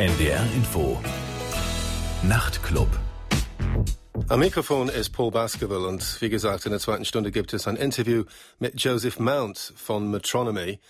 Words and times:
NDR 0.00 0.42
Info. 0.54 0.98
Nachtclub. 2.22 2.88
Am 4.28 4.40
Mikrofon 4.40 4.88
ist 4.88 5.10
Paul 5.10 5.30
Baskerville 5.30 5.86
und 5.86 6.22
wie 6.22 6.30
gesagt, 6.30 6.64
in 6.64 6.70
der 6.70 6.80
zweiten 6.80 7.04
Stunde 7.04 7.30
gibt 7.30 7.52
es 7.52 7.68
ein 7.68 7.76
Interview 7.76 8.24
mit 8.58 8.82
Joseph 8.82 9.18
Mount 9.18 9.74
von 9.76 10.10
Metronomy. 10.10 10.80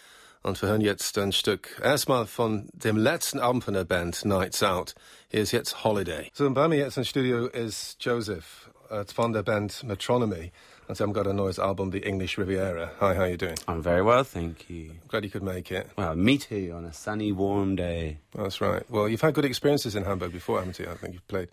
Und 0.45 0.63
wir 0.63 0.69
hören 0.69 0.81
jetzt 0.81 1.19
ein 1.19 1.33
Stück 1.33 1.81
erstmal 1.83 2.29
von 2.29 2.69
dem 2.73 2.97
letzten 2.97 3.41
Album 3.41 3.63
von 3.63 3.75
der 3.75 3.85
Band, 3.85 4.25
Nights 4.25 4.63
Out. 4.63 4.95
Hier 5.29 5.41
ist 5.43 5.51
jetzt 5.51 5.83
Holiday. 5.83 6.31
So, 6.33 6.49
bei 6.49 6.69
mir 6.69 6.79
jetzt 6.79 6.97
im 6.97 7.03
Studio 7.03 7.49
ist 7.49 7.97
Joseph 8.05 8.71
äh, 8.91 9.05
von 9.13 9.33
der 9.33 9.43
Band 9.43 9.83
Metronomy. 9.83 10.53
And 10.91 11.01
I've 11.01 11.13
got 11.13 11.29
a 11.29 11.33
neues 11.33 11.61
album, 11.61 11.91
The 11.91 12.01
English 12.01 12.37
Riviera. 12.37 12.91
Hi, 12.99 13.15
how 13.15 13.23
are 13.23 13.29
you 13.29 13.37
doing? 13.37 13.57
I'm 13.69 13.81
very 13.81 14.03
well, 14.03 14.25
thank 14.25 14.69
you. 14.69 14.91
Glad 15.07 15.23
you 15.23 15.31
could 15.31 15.45
make 15.45 15.71
it. 15.71 15.89
Well, 15.97 16.17
me 16.17 16.37
too, 16.37 16.73
on 16.75 16.85
a 16.85 16.93
sunny, 16.93 17.31
warm 17.31 17.77
day. 17.77 18.19
That's 18.35 18.61
right. 18.61 18.83
Well, 18.91 19.09
you've 19.09 19.21
had 19.21 19.35
good 19.35 19.45
experiences 19.45 19.95
in 19.95 20.03
Hamburg 20.03 20.33
before, 20.33 20.59
haven't 20.59 20.81
you? 20.81 20.89
I 20.91 20.95
think 20.95 21.15
you've 21.15 21.29
played. 21.29 21.49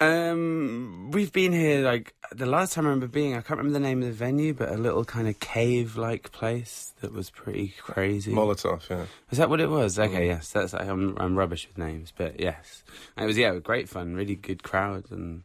Um, 0.00 1.10
we've 1.10 1.32
been 1.32 1.52
here 1.52 1.84
like 1.84 2.14
the 2.30 2.46
last 2.46 2.74
time 2.74 2.86
I 2.86 2.90
remember 2.90 3.08
being. 3.08 3.32
I 3.32 3.40
can't 3.40 3.58
remember 3.58 3.72
the 3.72 3.84
name 3.84 4.02
of 4.02 4.08
the 4.08 4.14
venue, 4.14 4.54
but 4.54 4.68
a 4.68 4.76
little 4.76 5.04
kind 5.04 5.26
of 5.26 5.40
cave-like 5.40 6.30
place 6.30 6.94
that 7.00 7.12
was 7.12 7.28
pretty 7.28 7.74
crazy. 7.80 8.32
Molotow, 8.32 8.88
yeah. 8.88 9.06
Was 9.30 9.38
that 9.38 9.50
what 9.50 9.60
it 9.60 9.68
was? 9.68 9.98
Okay, 9.98 10.28
yes. 10.28 10.52
That's 10.52 10.74
I'm, 10.74 11.16
I'm 11.18 11.34
rubbish 11.34 11.66
with 11.66 11.76
names, 11.76 12.12
but 12.16 12.38
yes, 12.38 12.84
and 13.16 13.24
it 13.24 13.26
was 13.26 13.36
yeah, 13.36 13.52
great 13.56 13.88
fun, 13.88 14.14
really 14.14 14.36
good 14.36 14.62
crowd, 14.62 15.10
and 15.10 15.42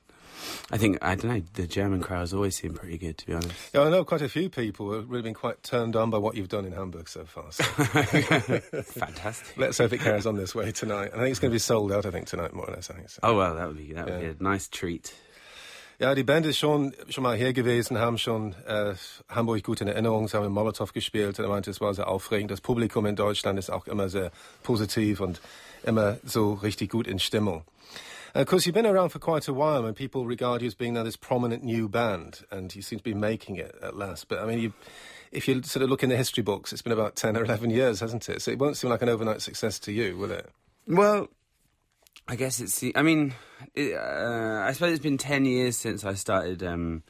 I 0.72 0.78
think 0.78 0.98
I 1.02 1.16
don't 1.16 1.32
know. 1.32 1.42
The 1.54 1.68
German 1.68 2.02
crowds 2.02 2.34
always 2.34 2.56
seem 2.56 2.74
pretty 2.74 2.98
good, 2.98 3.18
to 3.18 3.26
be 3.26 3.34
honest. 3.34 3.54
Yeah, 3.74 3.82
I 3.82 3.90
know 3.90 4.04
quite 4.06 4.22
a 4.22 4.30
few 4.30 4.50
people 4.50 4.94
have 4.94 5.10
really 5.10 5.24
been 5.24 5.34
quite 5.34 5.62
turned 5.64 5.96
on 5.96 6.10
by 6.10 6.18
what 6.18 6.36
you've 6.36 6.50
done 6.50 6.66
in 6.66 6.74
Hamburg 6.74 7.10
so 7.10 7.26
far. 7.26 7.52
So. 7.52 7.64
Fantastic. 7.64 9.58
Let's 9.58 9.78
hope 9.78 9.94
it 9.94 10.00
carries 10.00 10.26
on 10.26 10.36
this 10.36 10.56
way 10.56 10.72
tonight. 10.72 11.12
I 11.14 11.18
think 11.18 11.32
it's 11.32 11.40
going 11.40 11.52
to 11.52 11.56
be 11.56 11.60
sold 11.60 11.92
out. 11.92 12.06
I 12.06 12.12
think 12.12 12.28
tonight, 12.28 12.54
more 12.54 12.70
or 12.70 12.74
less. 12.74 12.90
I 12.90 12.94
think 12.96 13.10
so. 13.10 13.20
Oh 13.24 13.36
well, 13.36 13.56
that 13.56 13.68
would 13.68 13.78
be 13.78 13.94
that 13.94 14.06
would 14.06 14.20
be 14.20 14.28
a 14.28 14.36
nice 14.40 14.68
treat. 14.68 15.14
Ja, 16.02 16.16
die 16.16 16.24
Band 16.24 16.48
ist 16.48 16.58
schon, 16.58 16.96
schon 17.10 17.22
mal 17.22 17.38
hier 17.38 17.54
gewesen, 17.54 18.00
haben 18.00 18.18
schon 18.18 18.56
äh, 18.66 18.96
Hamburg 19.30 19.62
gut 19.62 19.82
in 19.82 19.88
Erinnerung, 19.88 20.28
sie 20.28 20.36
haben 20.36 20.48
in 20.48 20.52
Molotow 20.52 20.92
gespielt 20.94 21.38
und 21.38 21.46
er 21.46 21.50
meinte, 21.50 21.70
es 21.70 21.80
war 21.80 21.94
sehr 21.94 22.08
aufregend. 22.08 22.50
Das 22.50 22.60
Publikum 22.60 23.06
in 23.06 23.16
Deutschland 23.16 23.60
ist 23.60 23.70
auch 23.70 23.86
immer 23.86 24.10
sehr 24.10 24.32
positiv 24.64 25.20
und 25.20 25.42
immer 25.84 26.18
so 26.24 26.54
richtig 26.54 26.90
gut 26.90 27.06
in 27.06 27.20
Stimmung. 27.20 27.66
Of 28.34 28.48
course, 28.48 28.66
you've 28.66 28.76
been 28.76 28.86
around 28.86 29.10
for 29.10 29.20
quite 29.20 29.48
a 29.48 29.54
while, 29.54 29.86
and 29.86 29.96
people 29.96 30.26
regard 30.26 30.62
you 30.62 30.68
as 30.68 30.76
being 30.76 30.94
now 30.94 31.04
this 31.04 31.18
prominent 31.18 31.64
new 31.64 31.90
band, 31.90 32.46
and 32.50 32.74
you 32.74 32.82
seem 32.82 33.00
to 33.00 33.04
be 33.04 33.14
making 33.14 33.58
it 33.58 33.76
at 33.82 33.98
last. 33.98 34.30
But 34.30 34.40
I 34.40 34.46
mean, 34.46 34.60
you, 34.60 34.74
if 35.32 35.48
you 35.48 35.62
sort 35.64 35.84
of 35.84 35.90
look 35.90 36.02
in 36.02 36.10
the 36.10 36.18
history 36.18 36.44
books, 36.44 36.72
it's 36.72 36.82
been 36.82 36.94
about 36.94 37.16
10 37.18 37.36
or 37.36 37.44
11 37.44 37.70
years, 37.72 38.00
hasn't 38.00 38.30
it? 38.30 38.42
So 38.42 38.52
it 38.52 38.60
won't 38.60 38.78
seem 38.78 38.90
like 38.90 39.02
an 39.02 39.10
overnight 39.10 39.42
success 39.42 39.80
to 39.80 39.92
you, 39.92 40.18
will 40.18 40.32
it? 40.32 40.50
Well, 40.88 41.28
I 42.28 42.36
guess 42.36 42.62
it's. 42.62 42.84
I 42.96 43.02
mean, 43.02 43.34
it, 43.76 43.96
uh, 43.96 44.64
I 44.66 44.72
suppose 44.72 44.94
it's 44.94 45.04
been 45.04 45.18
10 45.18 45.44
years 45.46 45.76
since 45.76 46.06
I 46.06 46.14
started. 46.14 46.64
Um, 46.64 47.04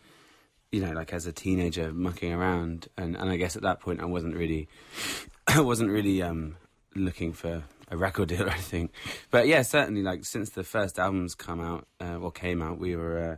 you 0.72 0.80
know, 0.80 0.94
like 0.94 1.14
as 1.14 1.28
a 1.28 1.34
teenager, 1.34 1.94
mucking 1.94 2.32
around, 2.32 2.88
and, 2.98 3.16
and 3.16 3.30
I 3.30 3.36
guess 3.36 3.56
at 3.56 3.62
that 3.64 3.82
point 3.82 4.00
I 4.00 4.06
wasn't 4.06 4.36
really, 4.36 4.70
I 5.48 5.60
wasn't 5.60 5.92
really 5.92 6.22
um, 6.22 6.56
looking 6.96 7.34
for 7.34 7.64
a 7.92 7.98
record 7.98 8.30
deal 8.30 8.44
or 8.48 8.50
anything. 8.50 8.90
But 9.30 9.48
yeah, 9.48 9.62
certainly, 9.62 10.02
like 10.02 10.26
since 10.26 10.50
the 10.50 10.64
first 10.64 10.98
albums 10.98 11.36
come 11.36 11.62
out 11.62 11.88
uh, 12.00 12.18
or 12.18 12.32
came 12.32 12.62
out, 12.62 12.80
we 12.80 12.96
were 12.96 13.34
uh, 13.34 13.36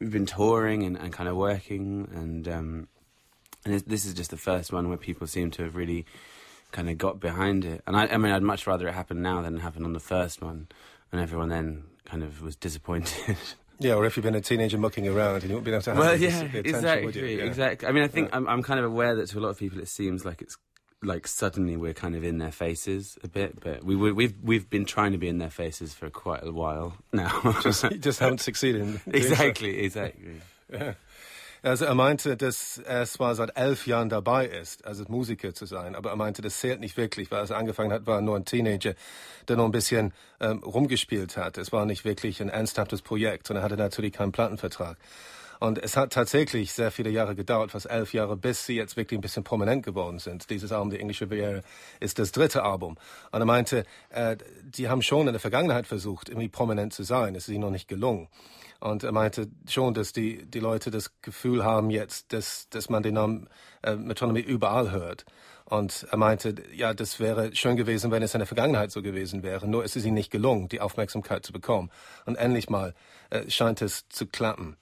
we've 0.00 0.10
been 0.10 0.26
touring 0.26 0.82
and, 0.82 0.96
and 0.96 1.12
kind 1.12 1.28
of 1.28 1.36
working, 1.36 2.08
and 2.12 2.48
um, 2.48 2.88
and 3.64 3.80
this 3.80 4.04
is 4.04 4.14
just 4.14 4.30
the 4.30 4.36
first 4.36 4.72
one 4.72 4.88
where 4.88 4.98
people 4.98 5.26
seem 5.26 5.50
to 5.52 5.62
have 5.62 5.76
really 5.76 6.06
kind 6.72 6.90
of 6.90 6.98
got 6.98 7.20
behind 7.20 7.64
it. 7.64 7.82
And 7.86 7.96
I, 7.96 8.06
I 8.06 8.16
mean, 8.16 8.32
I'd 8.32 8.42
much 8.42 8.66
rather 8.66 8.88
it 8.88 8.94
happen 8.94 9.22
now 9.22 9.42
than 9.42 9.58
happen 9.60 9.84
on 9.84 9.92
the 9.92 10.00
first 10.00 10.42
one, 10.42 10.68
and 11.12 11.20
everyone 11.20 11.48
then 11.48 11.84
kind 12.04 12.22
of 12.22 12.42
was 12.42 12.56
disappointed. 12.66 13.36
Yeah, 13.80 13.94
or 13.94 14.04
if 14.06 14.16
you've 14.16 14.24
been 14.24 14.34
a 14.34 14.40
teenager 14.40 14.76
mucking 14.76 15.06
around 15.06 15.42
and 15.42 15.44
you 15.44 15.52
won't 15.52 15.64
be 15.64 15.70
able 15.70 15.82
to 15.82 15.90
have 15.90 15.98
well, 15.98 16.16
yeah, 16.16 16.28
attention, 16.40 16.66
exactly, 16.66 17.36
yeah. 17.36 17.44
exactly. 17.44 17.86
I 17.86 17.92
mean, 17.92 18.02
I 18.02 18.08
think 18.08 18.30
I'm, 18.32 18.48
I'm 18.48 18.60
kind 18.60 18.80
of 18.80 18.86
aware 18.86 19.14
that 19.14 19.28
to 19.28 19.38
a 19.38 19.40
lot 19.40 19.50
of 19.50 19.58
people 19.58 19.78
it 19.78 19.86
seems 19.86 20.24
like 20.24 20.42
it's 20.42 20.56
like 21.02 21.26
suddenly 21.26 21.76
we're 21.76 21.94
kind 21.94 22.14
of 22.14 22.24
in 22.24 22.38
their 22.38 22.52
faces 22.52 23.18
a 23.22 23.28
bit, 23.28 23.60
but 23.60 23.84
we 23.84 23.94
we've 23.96 24.34
we've 24.42 24.68
been 24.68 24.84
trying 24.84 25.12
to 25.12 25.18
be 25.18 25.28
in 25.28 25.38
their 25.38 25.50
faces 25.50 25.94
for 25.94 26.10
quite 26.10 26.44
a 26.44 26.52
while 26.52 26.94
now. 27.12 27.56
just 27.62 27.84
just 28.00 28.20
haven't 28.20 28.40
succeeded. 28.40 29.00
exactly, 29.06 29.72
so. 29.72 29.84
exactly. 29.84 30.40
Ja. 30.72 30.94
Also 31.62 31.86
er 31.86 31.94
meinte, 31.96 32.36
dass 32.36 32.78
er 32.78 33.04
zwar 33.06 33.34
seit 33.34 33.56
elf 33.56 33.86
Jahren 33.86 34.08
dabei 34.08 34.46
ist, 34.46 34.86
also 34.86 35.04
Musiker 35.08 35.54
zu 35.54 35.66
sein, 35.66 35.96
aber 35.96 36.10
er 36.10 36.16
meinte, 36.16 36.40
das 36.40 36.60
zählt 36.60 36.78
nicht 36.78 36.96
wirklich, 36.96 37.32
weil 37.32 37.40
als 37.40 37.50
er 37.50 37.56
angefangen 37.56 37.92
hat, 37.92 38.06
war 38.06 38.18
er 38.18 38.20
nur 38.20 38.36
ein 38.36 38.44
Teenager, 38.44 38.94
der 39.48 39.56
noch 39.56 39.64
ein 39.64 39.72
bisschen 39.72 40.12
ähm, 40.40 40.58
rumgespielt 40.62 41.36
hat. 41.36 41.58
Es 41.58 41.72
war 41.72 41.84
nicht 41.84 42.04
wirklich 42.04 42.40
ein 42.40 42.48
ernsthaftes 42.48 43.02
Projekt 43.02 43.50
und 43.50 43.56
er 43.56 43.62
hatte 43.62 43.76
natürlich 43.76 44.12
keinen 44.12 44.30
Plattenvertrag. 44.30 44.98
Und 45.60 45.78
es 45.78 45.96
hat 45.96 46.12
tatsächlich 46.12 46.72
sehr 46.72 46.90
viele 46.90 47.10
Jahre 47.10 47.34
gedauert, 47.34 47.72
fast 47.72 47.90
elf 47.90 48.12
Jahre, 48.12 48.36
bis 48.36 48.66
sie 48.66 48.76
jetzt 48.76 48.96
wirklich 48.96 49.18
ein 49.18 49.22
bisschen 49.22 49.44
prominent 49.44 49.84
geworden 49.84 50.18
sind. 50.18 50.50
Dieses 50.50 50.72
Album, 50.72 50.90
The 50.90 51.00
English 51.00 51.20
Riviera, 51.22 51.62
ist 52.00 52.18
das 52.18 52.32
dritte 52.32 52.62
Album. 52.62 52.96
Und 53.32 53.40
er 53.40 53.46
meinte, 53.46 53.84
äh, 54.10 54.36
die 54.62 54.88
haben 54.88 55.02
schon 55.02 55.26
in 55.26 55.32
der 55.32 55.40
Vergangenheit 55.40 55.86
versucht, 55.86 56.28
irgendwie 56.28 56.48
prominent 56.48 56.92
zu 56.92 57.02
sein. 57.02 57.34
Es 57.34 57.48
ist 57.48 57.54
ihnen 57.54 57.62
noch 57.62 57.70
nicht 57.70 57.88
gelungen. 57.88 58.28
Und 58.80 59.02
er 59.02 59.12
meinte 59.12 59.48
schon, 59.68 59.94
dass 59.94 60.12
die, 60.12 60.46
die 60.46 60.60
Leute 60.60 60.90
das 60.90 61.10
Gefühl 61.20 61.64
haben 61.64 61.90
jetzt, 61.90 62.32
dass, 62.32 62.68
dass 62.70 62.88
man 62.88 63.02
den 63.02 63.14
Namen 63.14 63.48
äh, 63.82 63.96
Metronomy 63.96 64.40
überall 64.40 64.92
hört. 64.92 65.24
Und 65.64 66.06
er 66.10 66.16
meinte, 66.16 66.54
ja, 66.72 66.94
das 66.94 67.20
wäre 67.20 67.54
schön 67.54 67.76
gewesen, 67.76 68.10
wenn 68.10 68.22
es 68.22 68.34
in 68.34 68.38
der 68.38 68.46
Vergangenheit 68.46 68.90
so 68.90 69.02
gewesen 69.02 69.42
wäre. 69.42 69.68
Nur 69.68 69.84
ist 69.84 69.96
es 69.96 70.04
ihnen 70.04 70.14
nicht 70.14 70.30
gelungen, 70.30 70.68
die 70.68 70.80
Aufmerksamkeit 70.80 71.44
zu 71.44 71.52
bekommen. 71.52 71.90
Und 72.24 72.36
endlich 72.36 72.70
mal 72.70 72.94
äh, 73.30 73.50
scheint 73.50 73.82
es 73.82 74.08
zu 74.08 74.26
klappen. 74.26 74.76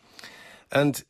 And 0.72 1.02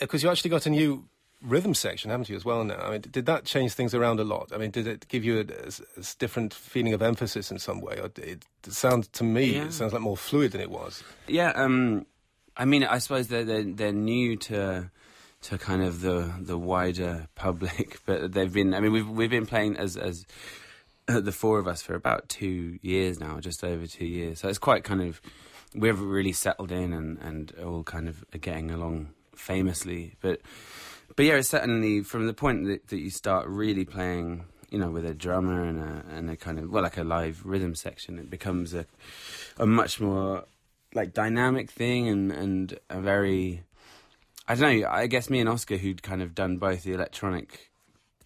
because 0.00 0.22
you 0.22 0.30
actually 0.30 0.50
got 0.50 0.66
a 0.66 0.70
new 0.70 1.04
rhythm 1.42 1.74
section, 1.74 2.10
haven't 2.10 2.28
you, 2.28 2.36
as 2.36 2.44
well 2.44 2.64
now? 2.64 2.80
I 2.80 2.90
mean, 2.92 3.02
did 3.02 3.26
that 3.26 3.44
change 3.44 3.72
things 3.72 3.94
around 3.94 4.18
a 4.18 4.24
lot? 4.24 4.50
I 4.52 4.58
mean, 4.58 4.70
did 4.70 4.86
it 4.86 5.06
give 5.08 5.24
you 5.24 5.38
a, 5.38 5.40
a, 5.40 6.00
a 6.00 6.04
different 6.18 6.54
feeling 6.54 6.94
of 6.94 7.02
emphasis 7.02 7.50
in 7.50 7.58
some 7.58 7.80
way? 7.80 7.98
Or 7.98 8.06
it, 8.06 8.18
it 8.18 8.44
sounds 8.68 9.08
to 9.08 9.24
me, 9.24 9.56
yeah. 9.56 9.66
it 9.66 9.72
sounds 9.72 9.92
like 9.92 10.02
more 10.02 10.16
fluid 10.16 10.52
than 10.52 10.60
it 10.60 10.70
was. 10.70 11.02
Yeah, 11.26 11.50
um, 11.50 12.06
I 12.56 12.64
mean, 12.64 12.84
I 12.84 12.98
suppose 12.98 13.28
they're, 13.28 13.44
they're, 13.44 13.64
they're 13.64 13.92
new 13.92 14.36
to 14.36 14.90
to 15.42 15.58
kind 15.58 15.82
of 15.82 16.00
the 16.00 16.32
the 16.40 16.56
wider 16.56 17.28
public, 17.34 18.00
but 18.06 18.32
they've 18.32 18.52
been. 18.52 18.74
I 18.74 18.80
mean, 18.80 18.92
we've 18.92 19.08
we've 19.08 19.30
been 19.30 19.46
playing 19.46 19.76
as 19.76 19.96
as 19.96 20.24
the 21.06 21.32
four 21.32 21.58
of 21.58 21.68
us 21.68 21.82
for 21.82 21.94
about 21.94 22.28
two 22.28 22.78
years 22.82 23.20
now, 23.20 23.38
just 23.40 23.62
over 23.62 23.86
two 23.86 24.06
years. 24.06 24.40
So 24.40 24.48
it's 24.48 24.58
quite 24.58 24.84
kind 24.84 25.02
of 25.02 25.20
we've 25.74 26.00
really 26.00 26.32
settled 26.32 26.72
in 26.72 26.92
and, 26.92 27.18
and 27.18 27.52
all 27.62 27.82
kind 27.82 28.08
of 28.08 28.24
getting 28.40 28.70
along 28.70 29.10
famously. 29.34 30.14
But 30.20 30.40
but 31.16 31.26
yeah, 31.26 31.34
it's 31.34 31.48
certainly 31.48 32.02
from 32.02 32.26
the 32.26 32.34
point 32.34 32.66
that, 32.66 32.88
that 32.88 32.98
you 32.98 33.10
start 33.10 33.46
really 33.46 33.84
playing, 33.84 34.46
you 34.70 34.78
know, 34.78 34.90
with 34.90 35.04
a 35.04 35.14
drummer 35.14 35.64
and 35.64 35.80
a 35.80 36.04
and 36.14 36.30
a 36.30 36.36
kind 36.36 36.58
of 36.58 36.70
well, 36.70 36.82
like 36.82 36.96
a 36.96 37.04
live 37.04 37.42
rhythm 37.44 37.74
section, 37.74 38.18
it 38.18 38.30
becomes 38.30 38.74
a 38.74 38.86
a 39.58 39.66
much 39.66 40.00
more 40.00 40.44
like 40.94 41.12
dynamic 41.12 41.70
thing 41.70 42.08
and 42.08 42.30
and 42.32 42.78
a 42.88 43.00
very 43.00 43.62
I 44.46 44.54
don't 44.54 44.80
know. 44.80 44.88
I 44.88 45.06
guess 45.06 45.30
me 45.30 45.40
and 45.40 45.48
Oscar, 45.48 45.78
who'd 45.78 46.02
kind 46.02 46.22
of 46.22 46.34
done 46.34 46.58
both 46.58 46.82
the 46.82 46.92
electronic, 46.92 47.70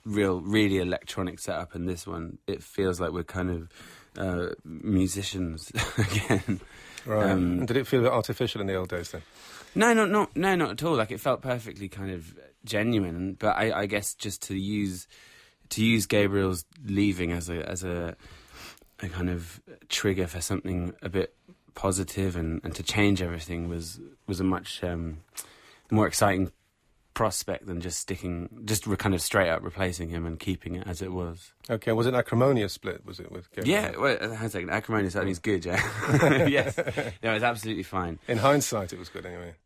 real, 0.04 0.40
really 0.40 0.78
electronic 0.78 1.38
setup 1.38 1.76
and 1.76 1.88
this 1.88 2.06
one, 2.08 2.38
it 2.48 2.62
feels 2.62 3.00
like 3.00 3.12
we're 3.12 3.22
kind 3.22 3.50
of 3.50 3.68
uh, 4.18 4.54
musicians 4.64 5.70
again. 5.98 6.60
Right. 7.08 7.30
Um, 7.30 7.64
did 7.64 7.78
it 7.78 7.86
feel 7.86 8.00
a 8.00 8.02
bit 8.04 8.12
artificial 8.12 8.60
in 8.60 8.66
the 8.66 8.74
old 8.74 8.90
days 8.90 9.10
then? 9.10 9.22
No, 9.74 9.94
no, 9.94 10.04
no, 10.04 10.28
no, 10.34 10.54
not 10.54 10.70
at 10.72 10.82
all. 10.82 10.94
Like 10.94 11.10
it 11.10 11.20
felt 11.20 11.40
perfectly 11.40 11.88
kind 11.88 12.10
of 12.10 12.38
genuine. 12.66 13.32
But 13.38 13.56
I, 13.56 13.80
I 13.80 13.86
guess 13.86 14.12
just 14.12 14.42
to 14.42 14.54
use 14.54 15.08
to 15.70 15.84
use 15.84 16.06
Gabriel's 16.06 16.66
leaving 16.84 17.32
as 17.32 17.48
a 17.48 17.66
as 17.66 17.82
a 17.82 18.14
a 19.00 19.08
kind 19.08 19.30
of 19.30 19.60
trigger 19.88 20.26
for 20.26 20.42
something 20.42 20.94
a 21.00 21.08
bit 21.08 21.34
positive 21.74 22.36
and, 22.36 22.60
and 22.62 22.74
to 22.74 22.82
change 22.82 23.22
everything 23.22 23.68
was 23.68 24.00
was 24.26 24.38
a 24.38 24.44
much 24.44 24.84
um, 24.84 25.18
more 25.90 26.06
exciting 26.06 26.52
prospect 27.18 27.66
than 27.66 27.80
just 27.80 27.98
sticking, 27.98 28.48
just 28.64 28.84
kind 28.96 29.12
of 29.12 29.20
straight 29.20 29.50
up 29.50 29.64
replacing 29.64 30.08
him 30.08 30.24
and 30.24 30.38
keeping 30.38 30.76
it 30.76 30.86
as 30.86 31.02
it 31.02 31.12
was. 31.12 31.52
Okay, 31.68 31.90
was 31.90 32.06
it 32.06 32.14
acrimonious 32.14 32.72
split? 32.72 33.04
Was 33.04 33.18
it 33.18 33.32
with? 33.32 33.50
Gabriel? 33.50 33.82
Yeah, 33.82 33.96
well, 33.98 34.16
hang 34.20 34.38
on 34.38 34.44
a 34.44 34.48
second. 34.48 34.70
Acrimonious 34.70 35.14
that 35.14 35.24
means 35.24 35.40
good, 35.40 35.64
yeah. 35.64 35.82
yes, 36.46 36.76
no, 37.20 37.32
it's 37.32 37.42
absolutely 37.42 37.82
fine. 37.82 38.20
In 38.28 38.38
hindsight, 38.38 38.92
it 38.92 39.00
was 39.00 39.08
good 39.08 39.26
anyway. 39.26 39.56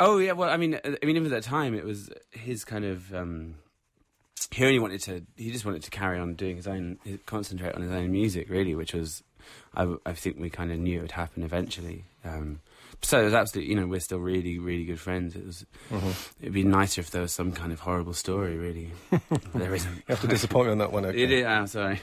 Oh 0.00 0.16
yeah, 0.16 0.32
well, 0.32 0.48
I 0.48 0.56
mean, 0.56 0.76
uh, 0.76 0.96
I 1.02 1.04
mean, 1.04 1.16
even 1.16 1.26
at 1.26 1.30
that 1.32 1.42
time, 1.42 1.74
it 1.74 1.84
was 1.84 2.08
his 2.30 2.64
kind 2.64 2.86
of. 2.86 3.14
Um, 3.14 3.56
he 4.50 4.64
only 4.64 4.78
wanted 4.78 5.02
to. 5.02 5.26
He 5.36 5.50
just 5.50 5.66
wanted 5.66 5.82
to 5.82 5.90
carry 5.90 6.18
on 6.18 6.36
doing 6.36 6.56
his 6.56 6.66
own, 6.66 6.98
concentrate 7.26 7.74
on 7.74 7.82
his 7.82 7.92
own 7.92 8.12
music, 8.12 8.48
really, 8.48 8.74
which 8.74 8.94
was 8.94 9.22
I, 9.74 9.94
I 10.06 10.14
think 10.14 10.38
we 10.38 10.48
kind 10.48 10.72
of 10.72 10.78
knew 10.78 11.00
it 11.00 11.02
would 11.02 11.12
happen 11.12 11.42
eventually. 11.42 12.06
Um, 12.24 12.60
so 13.02 13.20
it 13.20 13.24
was 13.24 13.34
absolutely, 13.34 13.70
you 13.72 13.80
know, 13.80 13.86
we're 13.86 14.00
still 14.00 14.18
really, 14.18 14.58
really 14.58 14.84
good 14.84 15.00
friends. 15.00 15.36
It 15.36 15.46
was, 15.46 15.66
mm-hmm. 15.90 16.10
it'd 16.40 16.52
be 16.52 16.64
nicer 16.64 17.00
if 17.00 17.10
there 17.10 17.22
was 17.22 17.32
some 17.32 17.52
kind 17.52 17.72
of 17.72 17.80
horrible 17.80 18.14
story, 18.14 18.56
really. 18.56 18.90
there 19.54 19.74
isn't. 19.74 19.94
You 19.94 20.02
have 20.08 20.20
to 20.20 20.26
disappoint 20.26 20.66
me 20.66 20.72
on 20.72 20.78
that 20.78 20.92
one. 20.92 21.04
Okay. 21.06 21.22
It 21.22 21.30
is, 21.30 21.44
I'm 21.44 21.66
sorry. 21.66 22.00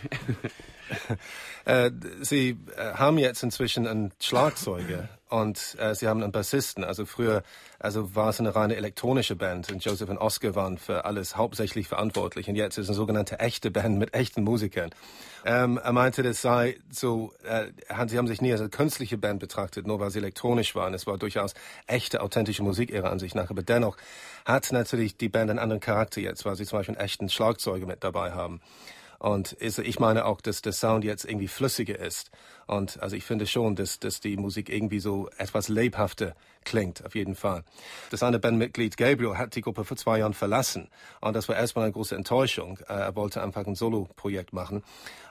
äh, 1.65 1.91
sie 2.21 2.57
äh, 2.75 2.93
haben 2.93 3.17
jetzt 3.17 3.43
inzwischen 3.43 3.87
einen 3.87 4.11
Schlagzeuger 4.19 5.09
und 5.29 5.75
äh, 5.79 5.95
sie 5.95 6.07
haben 6.07 6.21
einen 6.21 6.31
Bassisten. 6.31 6.83
Also 6.83 7.05
früher, 7.05 7.43
also 7.79 8.15
war 8.15 8.29
es 8.29 8.39
eine 8.39 8.55
reine 8.55 8.75
elektronische 8.75 9.35
Band 9.35 9.71
und 9.71 9.83
Joseph 9.83 10.09
und 10.09 10.17
Oscar 10.17 10.55
waren 10.55 10.77
für 10.77 11.05
alles 11.05 11.37
hauptsächlich 11.37 11.87
verantwortlich. 11.87 12.49
Und 12.49 12.55
jetzt 12.55 12.77
ist 12.77 12.83
es 12.83 12.89
eine 12.89 12.95
sogenannte 12.95 13.39
echte 13.39 13.71
Band 13.71 13.97
mit 13.97 14.13
echten 14.13 14.43
Musikern. 14.43 14.91
Ähm, 15.43 15.79
er 15.83 15.93
meinte, 15.93 16.21
das 16.21 16.41
sei 16.41 16.77
so, 16.91 17.33
äh, 17.43 17.67
sie 18.07 18.17
haben 18.17 18.27
sich 18.27 18.41
nie 18.41 18.51
als 18.51 18.61
eine 18.61 18.69
künstliche 18.69 19.17
Band 19.17 19.39
betrachtet, 19.39 19.87
nur 19.87 19.99
weil 19.99 20.11
sie 20.11 20.19
elektronisch 20.19 20.75
waren. 20.81 20.93
Es 20.93 21.07
war 21.07 21.17
durchaus 21.17 21.53
echte, 21.87 22.21
authentische 22.21 22.63
Musik 22.63 22.91
ihrer 22.91 23.11
Ansicht 23.11 23.35
nach. 23.35 23.49
Aber 23.49 23.63
dennoch 23.63 23.97
hat 24.45 24.71
natürlich 24.71 25.15
die 25.15 25.29
Band 25.29 25.49
einen 25.49 25.59
anderen 25.59 25.79
Charakter 25.79 26.19
jetzt, 26.19 26.43
weil 26.45 26.55
sie 26.55 26.65
zum 26.65 26.79
Beispiel 26.79 26.95
einen 26.95 27.05
echten 27.05 27.29
Schlagzeuger 27.29 27.85
mit 27.85 28.03
dabei 28.03 28.31
haben. 28.31 28.61
Und 29.19 29.55
ich 29.61 29.99
meine 29.99 30.25
auch, 30.25 30.41
dass 30.41 30.63
der 30.63 30.73
Sound 30.73 31.03
jetzt 31.03 31.25
irgendwie 31.25 31.47
flüssiger 31.47 31.99
ist. 31.99 32.31
Und 32.65 32.99
also 33.03 33.15
ich 33.15 33.23
finde 33.23 33.45
schon, 33.45 33.75
dass, 33.75 33.99
dass 33.99 34.19
die 34.19 34.35
Musik 34.35 34.67
irgendwie 34.67 34.99
so 34.99 35.29
etwas 35.37 35.69
lebhafter 35.69 36.35
klingt, 36.63 37.05
auf 37.05 37.15
jeden 37.15 37.35
Fall. 37.35 37.63
Das 38.09 38.23
eine 38.23 38.39
Bandmitglied 38.39 38.97
Gabriel 38.97 39.37
hat 39.37 39.55
die 39.55 39.61
Gruppe 39.61 39.83
vor 39.83 39.97
zwei 39.97 40.19
Jahren 40.19 40.33
verlassen. 40.33 40.89
Und 41.19 41.35
das 41.35 41.49
war 41.49 41.55
erstmal 41.55 41.85
eine 41.85 41.93
große 41.93 42.15
Enttäuschung. 42.15 42.79
Äh, 42.87 42.93
er 42.93 43.15
wollte 43.15 43.41
einfach 43.41 43.65
ein 43.65 43.75
Solo-Projekt 43.75 44.53
machen. 44.53 44.83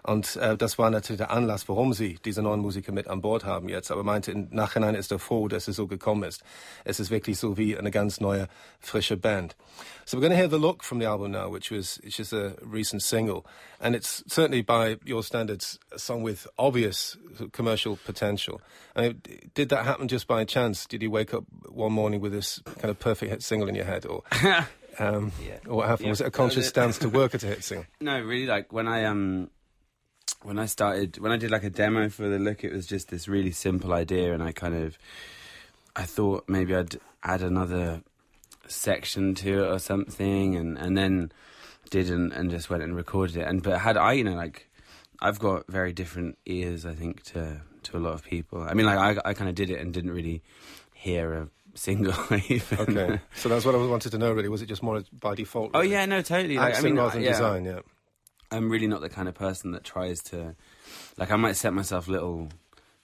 Und 0.03 0.37
äh, 0.37 0.57
das 0.57 0.79
war 0.79 0.91
natürlich 0.91 1.19
der 1.19 1.31
Anlass, 1.31 1.69
warum 1.69 1.93
sie 1.93 2.19
diese 2.25 2.43
neuen 2.43 2.61
Musiker 2.61 2.93
mit 2.93 3.09
an 3.09 3.21
Bord 3.21 3.45
haben 3.45 3.69
jetzt. 3.69 3.91
Aber 3.91 4.03
meinte, 4.03 4.33
im 4.33 4.49
Nachhinein 4.51 4.95
ist 4.95 5.13
er 5.13 5.19
froh, 5.19 5.49
dass 5.49 5.69
es 5.69 5.77
so 5.77 5.87
gekommen 5.87 6.23
ist. 6.25 6.43
Es 6.85 7.01
ist 7.01 7.11
wirklich 7.11 7.39
so 7.39 7.57
wie 7.57 7.77
eine 7.77 7.91
ganz 7.91 8.21
neue, 8.21 8.49
frische 8.81 9.17
Band. 9.17 9.57
So 10.07 10.17
we're 10.17 10.23
going 10.23 10.33
to 10.33 10.37
hear 10.37 10.49
The 10.49 10.59
Look 10.59 10.83
from 10.83 10.99
the 10.99 11.07
album 11.07 11.31
now, 11.31 11.49
which 11.53 11.71
was 11.71 12.01
which 12.03 12.19
is 12.19 12.33
a 12.33 12.55
recent 12.63 13.03
single. 13.03 13.45
And 13.81 13.95
it's 13.95 14.25
certainly, 14.27 14.63
by 14.63 14.97
your 15.05 15.23
standards, 15.23 15.79
a 15.93 15.99
song 15.99 16.23
with 16.25 16.49
obvious 16.59 17.17
commercial 17.53 17.97
potential. 18.05 18.61
I 18.97 19.01
mean, 19.03 19.23
did 19.55 19.69
that 19.69 19.85
happen 19.85 20.09
just 20.09 20.27
by 20.27 20.45
chance? 20.45 20.87
Did 20.87 21.03
you 21.03 21.11
wake 21.21 21.35
up 21.35 21.45
one 21.69 21.93
morning 21.93 22.21
with 22.21 22.33
this 22.33 22.61
kind 22.79 22.91
of 22.91 22.99
perfect 22.99 23.31
hit 23.31 23.43
single 23.43 23.69
in 23.69 23.75
your 23.75 23.85
head? 23.85 24.07
Or... 24.07 24.23
Um, 24.99 25.33
yeah. 25.43 25.57
Or 25.67 25.77
what 25.77 25.89
happened? 25.89 26.07
Yeah. 26.07 26.11
Was 26.11 26.21
it 26.21 26.27
a 26.27 26.31
conscious 26.31 26.69
stance 26.69 26.99
to 26.99 27.09
work 27.09 27.35
at 27.35 27.43
a 27.43 27.47
hit 27.47 27.65
single? 27.65 27.87
No, 28.03 28.21
really. 28.21 28.45
Like 28.45 28.71
when 28.71 28.87
I 28.87 29.05
um, 29.05 29.49
when 30.43 30.59
I 30.59 30.67
started, 30.67 31.17
when 31.19 31.33
I 31.33 31.39
did 31.39 31.51
like 31.51 31.63
a 31.63 31.71
demo 31.71 32.11
for 32.11 32.29
the 32.29 32.39
look, 32.39 32.65
it 32.65 32.73
was 32.73 32.87
just 32.87 33.09
this 33.09 33.27
really 33.27 33.53
simple 33.53 33.95
idea, 33.95 34.35
and 34.35 34.43
I 34.43 34.53
kind 34.53 34.75
of, 34.75 34.99
I 35.97 36.03
thought 36.03 36.45
maybe 36.49 36.75
I'd 36.75 36.99
add 37.23 37.41
another 37.41 38.03
section 38.67 39.35
to 39.37 39.65
it 39.65 39.69
or 39.69 39.79
something, 39.79 40.57
and 40.57 40.77
and 40.77 40.99
then 40.99 41.33
didn't, 41.89 42.33
and 42.33 42.51
just 42.51 42.69
went 42.69 42.83
and 42.83 42.95
recorded 42.95 43.39
it. 43.39 43.49
And 43.49 43.63
but 43.63 43.79
had 43.79 43.97
I, 43.97 44.13
you 44.13 44.25
know, 44.25 44.35
like 44.35 44.69
I've 45.23 45.39
got 45.39 45.67
very 45.69 45.95
different 45.95 46.37
ears, 46.45 46.85
I 46.85 46.95
think, 46.95 47.23
to 47.33 47.63
to 47.85 47.97
a 47.97 48.01
lot 48.01 48.15
of 48.15 48.25
people. 48.25 48.63
I 48.63 48.75
mean, 48.75 48.87
like 48.87 48.99
I 48.99 49.31
I 49.31 49.35
kind 49.35 49.49
of 49.49 49.55
did 49.55 49.71
it 49.71 49.81
and 49.81 49.93
didn't 49.93 50.13
really 50.13 50.43
hear 50.95 51.33
a 51.33 51.49
single 51.75 52.15
even. 52.49 52.79
Okay, 52.81 53.21
so 53.35 53.49
that's 53.49 53.65
what 53.65 53.75
I 53.75 53.79
wanted 53.79 54.11
to 54.13 54.19
know. 54.19 54.33
Really, 54.33 54.49
was 54.49 54.63
it 54.63 54.67
just 54.67 54.83
more 54.83 55.03
by 55.13 55.35
default? 55.35 55.71
Oh, 55.75 55.81
really? 55.81 55.95
Oh 55.95 55.99
yeah, 55.99 56.07
no, 56.07 56.23
totally. 56.23 56.57
Like, 56.57 56.79
I 56.79 56.81
mean, 56.83 56.97
rather 56.97 57.15
than 57.15 57.23
yeah. 57.23 57.31
design, 57.31 57.65
yeah. 57.65 57.81
I'm 58.51 58.69
really 58.69 58.89
not 58.89 59.01
the 59.01 59.09
kind 59.09 59.29
of 59.29 59.35
person 59.35 59.71
that 59.73 59.85
tries 59.85 60.21
to, 60.25 60.57
like, 61.17 61.31
I 61.31 61.37
might 61.37 61.55
set 61.55 61.73
myself 61.73 62.09
little 62.09 62.49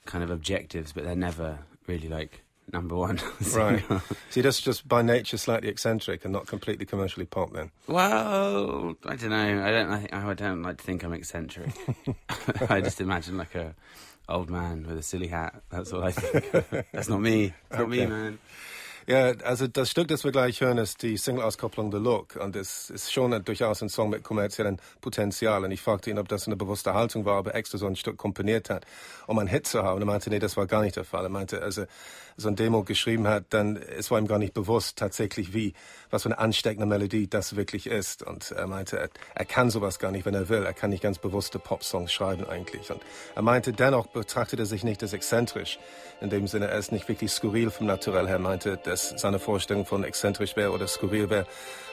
kind 0.04 0.24
of 0.24 0.30
objectives, 0.30 0.92
but 0.92 1.04
they're 1.04 1.14
never 1.14 1.60
really 1.86 2.08
like 2.08 2.42
number 2.72 2.96
one. 2.96 3.20
right. 3.54 3.82
So 4.30 4.42
that's 4.42 4.60
just 4.60 4.88
by 4.88 5.02
nature 5.02 5.36
slightly 5.36 5.68
eccentric 5.68 6.24
and 6.24 6.32
not 6.32 6.46
completely 6.46 6.86
commercially 6.86 7.26
pop 7.26 7.52
then. 7.52 7.70
Well, 7.86 8.96
I 9.04 9.16
don't 9.16 9.30
know. 9.30 9.64
I 9.64 9.70
don't. 9.70 9.90
I, 10.12 10.30
I 10.30 10.34
don't 10.34 10.62
like 10.62 10.78
to 10.78 10.84
think 10.84 11.04
I'm 11.04 11.12
eccentric. 11.12 11.70
I 12.70 12.80
just 12.80 13.00
imagine 13.00 13.36
like 13.36 13.54
a 13.54 13.74
old 14.28 14.50
man 14.50 14.86
with 14.86 14.98
a 14.98 15.02
silly 15.02 15.28
hat. 15.28 15.62
That's 15.70 15.92
all 15.92 16.02
I 16.02 16.12
think. 16.12 16.50
That's 16.92 17.08
not 17.08 17.20
me. 17.20 17.54
It's 17.70 17.78
not 17.78 17.88
okay. 17.88 17.90
me, 17.90 18.06
man. 18.06 18.38
Ja, 19.08 19.34
also 19.44 19.68
das 19.68 19.88
Stück, 19.88 20.08
das 20.08 20.24
wir 20.24 20.32
gleich 20.32 20.60
hören, 20.60 20.78
ist 20.78 21.00
die 21.00 21.16
Single-Auskopplung 21.16 21.92
The 21.92 21.98
Look. 21.98 22.34
Und 22.34 22.56
es 22.56 22.90
ist 22.90 23.12
schon 23.12 23.32
ein, 23.32 23.44
durchaus 23.44 23.80
ein 23.80 23.88
Song 23.88 24.10
mit 24.10 24.24
kommerziellem 24.24 24.78
Potenzial. 25.00 25.62
Und 25.62 25.70
ich 25.70 25.80
fragte 25.80 26.10
ihn, 26.10 26.18
ob 26.18 26.26
das 26.26 26.48
eine 26.48 26.56
bewusste 26.56 26.92
Haltung 26.92 27.24
war, 27.24 27.38
ob 27.38 27.46
er 27.46 27.54
extra 27.54 27.78
so 27.78 27.86
ein 27.86 27.94
Stück 27.94 28.16
komponiert 28.16 28.68
hat, 28.68 28.84
um 29.28 29.38
einen 29.38 29.46
Hit 29.46 29.68
zu 29.68 29.84
haben. 29.84 29.94
Und 29.94 30.02
er 30.02 30.06
meinte, 30.06 30.28
nee, 30.28 30.40
das 30.40 30.56
war 30.56 30.66
gar 30.66 30.82
nicht 30.82 30.96
der 30.96 31.04
Fall. 31.04 31.22
Er 31.22 31.28
meinte, 31.28 31.62
also 31.62 31.84
so 32.36 32.48
ein 32.48 32.56
Demo 32.56 32.82
geschrieben 32.82 33.26
hat, 33.28 33.46
dann 33.50 33.76
es 33.76 34.10
war 34.10 34.18
ihm 34.18 34.26
gar 34.26 34.38
nicht 34.38 34.54
bewusst 34.54 34.98
tatsächlich, 34.98 35.54
wie, 35.54 35.74
was 36.10 36.22
für 36.22 36.28
eine 36.28 36.38
ansteckende 36.38 36.86
Melodie 36.86 37.28
das 37.28 37.56
wirklich 37.56 37.86
ist. 37.86 38.22
Und 38.22 38.50
er 38.50 38.66
meinte, 38.66 38.98
er, 38.98 39.08
er 39.34 39.44
kann 39.44 39.70
sowas 39.70 39.98
gar 39.98 40.10
nicht, 40.10 40.26
wenn 40.26 40.34
er 40.34 40.48
will. 40.48 40.64
Er 40.64 40.74
kann 40.74 40.90
nicht 40.90 41.02
ganz 41.02 41.18
bewusste 41.18 41.58
Pop-Songs 41.58 42.12
schreiben 42.12 42.48
eigentlich. 42.48 42.90
Und 42.90 43.00
er 43.34 43.42
meinte, 43.42 43.72
dennoch 43.72 44.06
betrachtet 44.08 44.60
er 44.60 44.66
sich 44.66 44.84
nicht 44.84 45.02
als 45.02 45.12
exzentrisch. 45.12 45.78
In 46.20 46.30
dem 46.30 46.46
Sinne, 46.46 46.68
er 46.68 46.78
ist 46.78 46.92
nicht 46.92 47.08
wirklich 47.08 47.30
skurril 47.30 47.70
vom 47.70 47.86
Naturell 47.86 48.26
her. 48.26 48.36
Er 48.36 48.40
meinte, 48.40 48.78
dass 48.82 49.14
seine 49.16 49.38
Vorstellung 49.38 49.86
von 49.86 50.04
exzentrisch 50.04 50.56
wäre 50.56 50.72
oder 50.72 50.86
skurril 50.86 51.30
wäre, 51.30 51.46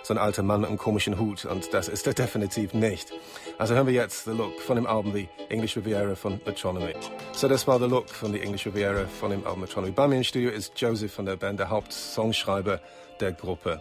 so 0.04 0.13
ein 0.13 0.18
alter 0.18 0.44
Mann 0.44 0.62
mit 0.62 0.69
einem 0.69 0.78
komischen 0.78 1.18
Hut. 1.19 1.45
Und 1.45 1.74
das 1.74 1.88
ist 1.88 2.06
er 2.06 2.13
definitiv 2.13 2.74
nicht. 2.74 3.13
Also 3.57 3.75
hören 3.75 3.88
wir 3.88 3.94
jetzt 3.94 4.25
The 4.25 4.31
Look 4.31 4.60
von 4.60 4.75
dem 4.75 4.86
Album 4.86 5.13
The 5.13 5.30
English 5.50 5.78
Riviera 5.78 6.16
von 6.16 6.42
Metronomy. 6.45 6.94
So 7.31 7.48
das 7.48 7.66
war 7.68 7.80
The 7.80 7.86
Look 7.86 8.10
von 8.10 8.34
The 8.34 8.42
English 8.42 8.66
Riviera 8.66 9.06
von 9.07 9.31
dem 9.31 9.45
Album 9.45 9.62
Metronomy. 9.62 9.94
Bei 9.94 10.07
mir 10.07 10.18
Studio 10.33 10.50
ist 10.50 10.74
Joseph 10.77 11.13
von 11.13 11.25
der 11.27 11.35
Band, 11.35 11.59
der 11.59 11.69
Hauptsongschreiber 11.69 12.81
der 13.19 13.33
Gruppe. 13.33 13.80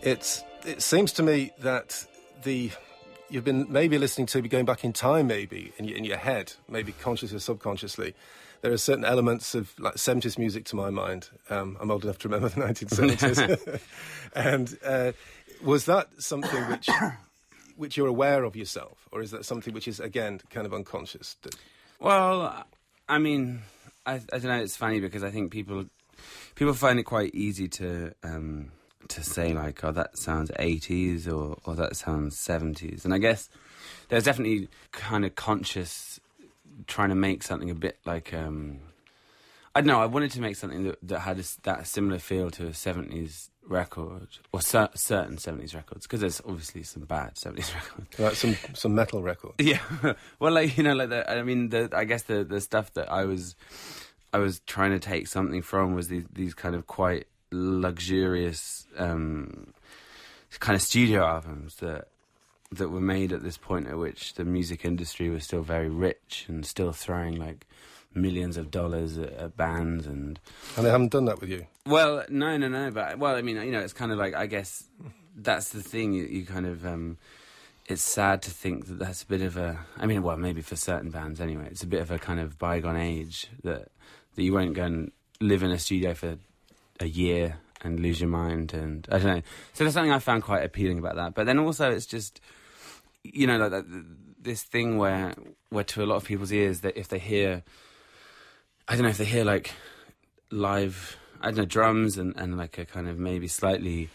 It's, 0.00 0.42
it 0.64 0.80
seems 0.80 1.12
to 1.12 1.22
me 1.22 1.52
that 1.62 2.06
the 2.42 2.70
you've 3.28 3.44
been 3.44 3.66
maybe 3.68 3.98
listening 3.98 4.26
to 4.28 4.40
going 4.40 4.64
back 4.64 4.82
in 4.82 4.94
time 4.94 5.26
maybe 5.26 5.74
in 5.76 5.84
your, 5.84 5.98
in 5.98 6.04
your 6.04 6.16
head 6.16 6.54
maybe 6.70 6.92
consciously 6.92 7.36
or 7.36 7.40
subconsciously 7.40 8.14
there 8.62 8.72
are 8.72 8.78
certain 8.78 9.04
elements 9.04 9.54
of 9.54 9.78
like 9.78 9.96
70s 9.96 10.38
music 10.38 10.64
to 10.64 10.74
my 10.74 10.88
mind 10.88 11.28
um, 11.50 11.76
i'm 11.82 11.90
old 11.90 12.02
enough 12.04 12.16
to 12.16 12.28
remember 12.28 12.48
the 12.48 12.62
1970s 12.62 13.80
and 14.34 14.78
uh, 14.86 15.12
was 15.62 15.84
that 15.84 16.08
something 16.16 16.62
which 16.70 16.88
which 17.76 17.96
you're 17.96 18.08
aware 18.08 18.44
of 18.44 18.56
yourself, 18.56 19.08
or 19.12 19.22
is 19.22 19.30
that 19.30 19.44
something 19.44 19.72
which 19.72 19.86
is 19.86 20.00
again 20.00 20.40
kind 20.50 20.66
of 20.66 20.74
unconscious? 20.74 21.36
Well, 22.00 22.64
I 23.08 23.18
mean, 23.18 23.62
I, 24.08 24.14
I 24.32 24.38
don't 24.38 24.44
know. 24.44 24.60
It's 24.60 24.76
funny 24.76 25.00
because 25.00 25.22
I 25.22 25.30
think 25.30 25.52
people 25.52 25.84
people 26.54 26.72
find 26.72 26.98
it 26.98 27.04
quite 27.04 27.34
easy 27.34 27.68
to 27.68 28.14
um, 28.22 28.72
to 29.08 29.22
say 29.22 29.52
like, 29.52 29.84
"Oh, 29.84 29.92
that 29.92 30.18
sounds 30.18 30.50
80s," 30.52 31.30
or 31.30 31.58
"Oh, 31.66 31.74
that 31.74 31.94
sounds 31.94 32.36
70s," 32.36 33.04
and 33.04 33.12
I 33.12 33.18
guess 33.18 33.50
there's 34.08 34.24
definitely 34.24 34.68
kind 34.92 35.26
of 35.26 35.34
conscious 35.34 36.20
trying 36.86 37.10
to 37.10 37.14
make 37.14 37.42
something 37.42 37.70
a 37.70 37.74
bit 37.74 37.98
like. 38.06 38.32
Um, 38.32 38.80
I 39.74 39.82
don't 39.82 39.88
know. 39.88 40.00
I 40.00 40.06
wanted 40.06 40.32
to 40.32 40.40
make 40.40 40.56
something 40.56 40.84
that, 40.84 40.98
that 41.02 41.20
had 41.20 41.38
a, 41.38 41.44
that 41.62 41.86
similar 41.86 42.18
feel 42.18 42.50
to 42.52 42.66
a 42.66 42.70
70s 42.70 43.50
record 43.68 44.28
or 44.52 44.60
cer- 44.60 44.88
certain 44.94 45.36
70s 45.36 45.74
records 45.74 46.06
because 46.06 46.20
there's 46.20 46.40
obviously 46.40 46.82
some 46.82 47.02
bad 47.04 47.34
70s 47.34 47.74
records 47.74 48.18
like 48.18 48.34
some 48.34 48.56
some 48.74 48.94
metal 48.94 49.22
records 49.22 49.54
yeah 49.58 49.80
well 50.38 50.52
like 50.52 50.76
you 50.76 50.82
know 50.82 50.94
like 50.94 51.10
the, 51.10 51.30
i 51.30 51.42
mean 51.42 51.68
the 51.68 51.88
i 51.92 52.04
guess 52.04 52.22
the 52.22 52.44
the 52.44 52.60
stuff 52.60 52.92
that 52.94 53.10
i 53.12 53.24
was 53.24 53.56
i 54.32 54.38
was 54.38 54.60
trying 54.66 54.90
to 54.90 54.98
take 54.98 55.26
something 55.26 55.62
from 55.62 55.94
was 55.94 56.08
these 56.08 56.24
these 56.32 56.54
kind 56.54 56.74
of 56.74 56.86
quite 56.86 57.26
luxurious 57.50 58.86
um 58.96 59.72
kind 60.60 60.76
of 60.76 60.82
studio 60.82 61.24
albums 61.24 61.76
that 61.76 62.08
that 62.70 62.90
were 62.90 63.00
made 63.00 63.32
at 63.32 63.42
this 63.42 63.56
point 63.56 63.86
at 63.86 63.96
which 63.96 64.34
the 64.34 64.44
music 64.44 64.84
industry 64.84 65.30
was 65.30 65.44
still 65.44 65.62
very 65.62 65.88
rich 65.88 66.44
and 66.48 66.66
still 66.66 66.92
throwing 66.92 67.36
like 67.36 67.66
millions 68.14 68.56
of 68.56 68.70
dollars 68.70 69.18
at, 69.18 69.32
at, 69.32 69.56
bands 69.56 70.06
and 70.06 70.38
and 70.76 70.86
they 70.86 70.90
haven't 70.90 71.12
done 71.12 71.24
that 71.26 71.40
with 71.40 71.50
you. 71.50 71.66
Well, 71.86 72.24
no, 72.28 72.56
no, 72.56 72.68
no. 72.68 72.90
But 72.90 73.18
well, 73.18 73.34
I 73.34 73.42
mean, 73.42 73.56
you 73.56 73.70
know, 73.70 73.80
it's 73.80 73.92
kind 73.92 74.12
of 74.12 74.18
like 74.18 74.34
I 74.34 74.46
guess 74.46 74.84
that's 75.36 75.70
the 75.70 75.82
thing. 75.82 76.12
You, 76.12 76.24
you 76.24 76.44
kind 76.44 76.66
of 76.66 76.84
um, 76.84 77.18
it's 77.86 78.02
sad 78.02 78.42
to 78.42 78.50
think 78.50 78.86
that 78.86 78.98
that's 78.98 79.22
a 79.22 79.26
bit 79.26 79.42
of 79.42 79.56
a. 79.56 79.78
I 79.96 80.06
mean, 80.06 80.22
well, 80.22 80.36
maybe 80.36 80.62
for 80.62 80.76
certain 80.76 81.10
bands 81.10 81.40
anyway, 81.40 81.68
it's 81.70 81.82
a 81.82 81.86
bit 81.86 82.00
of 82.00 82.10
a 82.10 82.18
kind 82.18 82.40
of 82.40 82.58
bygone 82.58 82.96
age 82.96 83.48
that 83.62 83.88
that 84.38 84.44
you 84.44 84.52
won't 84.52 84.72
go 84.72 84.84
and 84.84 85.10
live 85.40 85.64
in 85.64 85.72
a 85.72 85.78
studio 85.80 86.14
for 86.14 86.38
a 87.00 87.06
year 87.06 87.56
and 87.82 87.98
lose 87.98 88.20
your 88.20 88.30
mind 88.30 88.72
and 88.72 89.04
I 89.10 89.18
don't 89.18 89.26
know. 89.26 89.42
So 89.72 89.82
there's 89.82 89.94
something 89.94 90.12
I 90.12 90.20
found 90.20 90.44
quite 90.44 90.62
appealing 90.64 91.00
about 91.00 91.16
that. 91.16 91.34
But 91.34 91.46
then 91.46 91.58
also 91.58 91.90
it's 91.90 92.06
just 92.06 92.40
you 93.24 93.48
know 93.48 93.56
like 93.56 93.72
that, 93.72 93.84
this 94.40 94.62
thing 94.62 94.96
where 94.96 95.34
where 95.70 95.82
to 95.82 96.04
a 96.04 96.06
lot 96.06 96.14
of 96.14 96.24
people's 96.24 96.52
ears 96.52 96.82
that 96.82 96.96
if 96.96 97.08
they 97.08 97.18
hear 97.18 97.64
I 98.86 98.94
don't 98.94 99.02
know 99.02 99.08
if 99.08 99.18
they 99.18 99.24
hear 99.24 99.44
like 99.44 99.72
live, 100.52 101.16
I 101.40 101.46
don't 101.46 101.56
know, 101.56 101.64
drums 101.64 102.16
and, 102.16 102.36
and 102.36 102.56
like 102.56 102.78
a 102.78 102.84
kind 102.84 103.08
of 103.08 103.18
maybe 103.18 103.48
slightly 103.48 104.08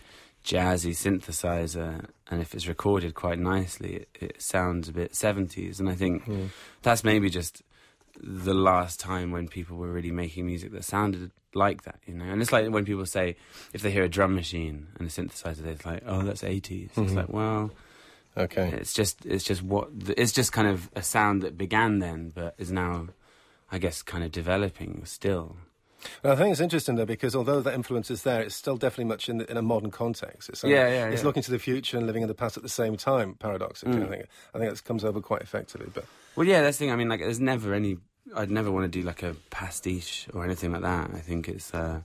jazzy 0.46 0.92
synthesizer, 0.92 2.06
and 2.32 2.42
if 2.42 2.53
it's 2.56 2.65
recorded 2.65 3.13
quite 3.13 3.39
nicely, 3.39 3.96
it, 3.96 4.10
it 4.22 4.42
sounds 4.42 4.88
a 4.88 4.94
bit 4.94 5.12
70s. 5.12 5.80
And 5.80 5.89
I 5.89 5.96
think 5.96 6.25
mm. 6.25 6.48
that's 6.82 7.03
maybe 7.03 7.30
just 7.30 7.62
the 8.22 8.53
last 8.53 9.00
time 9.00 9.32
when 9.32 9.48
people 9.48 9.77
were 9.77 9.91
really 9.91 10.12
making 10.12 10.46
music 10.46 10.72
that 10.72 10.84
sounded 10.84 11.32
like 11.53 11.84
that, 11.84 12.00
you 12.05 12.13
know. 12.13 12.25
And 12.25 12.41
it's 12.41 12.51
like 12.51 12.70
when 12.70 12.86
people 12.86 13.05
say 13.05 13.36
if 13.74 13.82
they 13.82 13.91
hear 13.91 14.03
a 14.03 14.10
drum 14.10 14.36
machine 14.36 14.88
and 14.98 15.08
a 15.08 15.12
synthesizer, 15.12 15.58
they're 15.58 15.75
like, 15.91 16.03
oh, 16.05 16.22
that's 16.24 16.43
80s. 16.43 16.91
It's 16.98 17.12
Mhm. 17.13 17.15
like, 17.15 17.29
well, 17.29 17.72
Okay. 18.38 18.70
it's 18.70 18.93
just 18.93 19.25
it's 19.25 19.43
just 19.43 19.62
what 19.62 19.89
it's 20.17 20.32
just 20.32 20.51
kind 20.51 20.67
of 20.67 20.89
a 20.96 21.03
sound 21.03 21.41
that 21.43 21.58
began 21.58 22.00
then, 22.00 22.32
but 22.34 22.55
is 22.58 22.72
now, 22.72 23.08
I 23.72 23.77
guess, 23.77 24.01
kind 24.01 24.24
of 24.24 24.32
developing 24.32 25.03
still. 25.05 25.58
Well, 26.24 26.33
I 26.33 26.36
think 26.36 26.51
it's 26.51 26.62
interesting 26.62 26.95
though 26.95 27.05
because 27.05 27.36
although 27.36 27.62
that 27.62 27.74
influence 27.74 28.10
is 28.12 28.24
there, 28.24 28.41
it's 28.41 28.55
still 28.55 28.77
definitely 28.77 29.05
much 29.05 29.29
in, 29.29 29.38
the, 29.38 29.50
in 29.50 29.57
a 29.57 29.62
modern 29.62 29.91
context. 29.91 30.50
It's, 30.50 30.63
Yeah, 30.63 30.88
yeah, 30.88 31.07
It's 31.07 31.22
yeah. 31.22 31.25
looking 31.27 31.43
to 31.43 31.51
the 31.51 31.60
future 31.60 31.98
and 31.98 32.05
living 32.07 32.22
in 32.22 32.27
the 32.27 32.33
past 32.36 32.57
at 32.57 32.63
the 32.63 32.69
same 32.69 32.98
time. 32.98 33.36
Paradoxically, 33.36 33.95
Mm. 33.95 34.05
I 34.05 34.10
think 34.10 34.25
I 34.53 34.60
think 34.60 34.74
that 34.74 34.83
comes 34.83 35.03
over 35.05 35.22
quite 35.22 35.41
effectively. 35.41 35.88
But 35.93 36.05
Well, 36.36 36.48
yeah, 36.48 36.62
that's 36.62 36.77
the 36.77 36.86
thing. 36.86 36.91
I 36.91 36.95
mean, 36.95 37.10
like, 37.10 37.19
there's 37.22 37.39
never 37.39 37.74
any. 37.74 37.98
I'd 38.36 38.50
never 38.51 38.72
want 38.72 38.86
to 38.91 39.00
do 39.00 39.05
like 39.05 39.22
a 39.24 39.36
pastiche 39.50 40.27
or 40.33 40.43
anything 40.45 40.72
like 40.72 40.81
that. 40.81 41.12
I 41.13 41.19
think 41.19 41.48
it's 41.50 41.74
uh, 41.74 42.01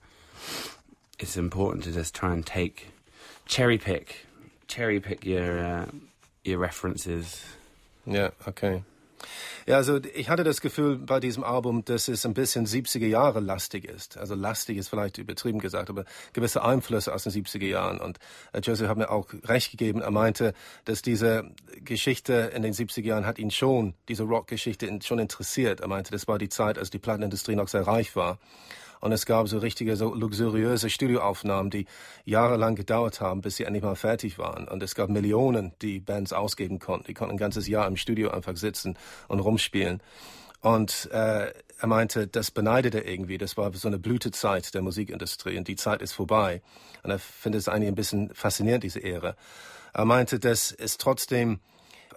it's 1.19 1.37
important 1.37 1.85
to 1.85 1.93
just 1.93 2.15
try 2.15 2.33
and 2.33 2.45
take 2.45 2.89
cherry 3.47 3.79
pick, 3.79 4.27
cherry 4.67 5.01
pick 5.01 5.25
your 5.25 5.59
uh, 5.59 5.87
your 6.45 6.59
references. 6.59 7.45
Yeah. 8.07 8.31
okay. 8.47 8.83
Ja, 9.69 9.77
also 9.77 10.01
ich 10.15 10.31
hatte 10.31 10.45
das 10.45 10.63
Gefühl 10.63 10.97
bei 10.97 11.21
diesem 11.21 11.45
Album, 11.45 11.85
dass 11.85 12.09
es 12.09 12.25
ein 12.25 12.33
bisschen 12.33 12.65
70er 12.65 13.07
Jahre 13.07 13.41
lastig 13.41 13.85
ist. 13.85 14.17
Also 14.17 14.35
lastig 14.35 14.79
ist 14.79 14.89
vielleicht 14.89 15.19
übertrieben 15.19 15.59
gesagt, 15.59 15.91
aber 15.91 16.07
gewisse 16.33 16.65
Einflüsse 16.65 17.13
aus 17.13 17.25
den 17.25 17.33
70er 17.33 17.67
Jahren. 17.67 18.01
Und 18.01 18.19
äh, 18.55 18.61
Joseph 18.61 18.89
hat 18.89 18.97
mir 18.97 19.11
auch 19.11 19.27
recht 19.45 19.71
gegeben. 19.71 20.01
Er 20.01 20.11
meinte, 20.11 20.55
dass 20.87 21.03
diese 21.03 21.51
Geschichte 21.85 22.51
in 22.55 22.63
den 22.63 22.73
70er 22.73 23.03
Jahren 23.03 23.27
hat 23.27 23.39
ihn 23.39 23.51
schon, 23.51 23.93
diese 24.09 24.23
Rockgeschichte 24.23 24.89
schon 25.03 25.19
interessiert. 25.19 25.81
Er 25.81 25.89
meinte, 25.89 26.13
das 26.13 26.27
war 26.27 26.39
die 26.39 26.49
Zeit, 26.49 26.79
als 26.79 26.89
die 26.89 26.99
Plattenindustrie 26.99 27.55
noch 27.55 27.69
sehr 27.69 27.87
reich 27.87 28.17
war. 28.17 28.39
Und 29.01 29.13
es 29.13 29.27
gab 29.27 29.49
so 29.49 29.59
richtige, 29.59 29.97
so 29.97 30.15
luxuriöse 30.15 30.91
Studioaufnahmen, 30.91 31.71
die 31.71 31.87
jahrelang 32.25 32.75
gedauert 32.75 33.21
haben, 33.21 33.41
bis 33.41 33.57
sie 33.57 33.65
endlich 33.65 33.85
mal 33.85 33.97
fertig 33.97 34.39
waren. 34.39 34.69
Und 34.69 34.83
es 34.83 34.95
gab 34.95 35.09
Millionen, 35.09 35.73
die 35.83 36.01
Bands 36.01 36.33
ausgeben 36.33 36.79
konnten. 36.79 37.07
Die 37.07 37.15
konnten 37.15 37.35
ein 37.35 37.39
ganzes 37.39 37.69
Jahr 37.69 37.87
im 37.87 37.97
Studio 37.97 38.31
einfach 38.31 38.57
sitzen 38.57 38.99
und 39.29 39.41
rumspielen. 39.41 40.03
Und 40.61 41.09
äh, 41.13 41.53
er 41.81 41.87
meinte, 41.87 42.27
das 42.27 42.51
beneidet 42.51 42.95
er 42.95 43.07
irgendwie. 43.07 43.39
Das 43.39 43.57
war 43.57 43.73
so 43.73 43.87
eine 43.87 43.99
Blütezeit 43.99 44.75
der 44.75 44.83
Musikindustrie 44.83 45.57
und 45.57 45.69
die 45.69 45.77
Zeit 45.77 46.03
ist 46.03 46.13
vorbei. 46.13 46.63
Und 47.05 47.11
er 47.11 47.19
findet 47.19 47.61
es 47.61 47.69
eigentlich 47.69 47.89
ein 47.89 47.95
bisschen 47.95 48.35
faszinierend, 48.35 48.83
diese 48.83 49.03
Ära. 49.03 49.37
Er 49.95 50.05
meinte, 50.05 50.41
dass 50.41 50.73
es 50.73 50.99
trotzdem 50.99 51.61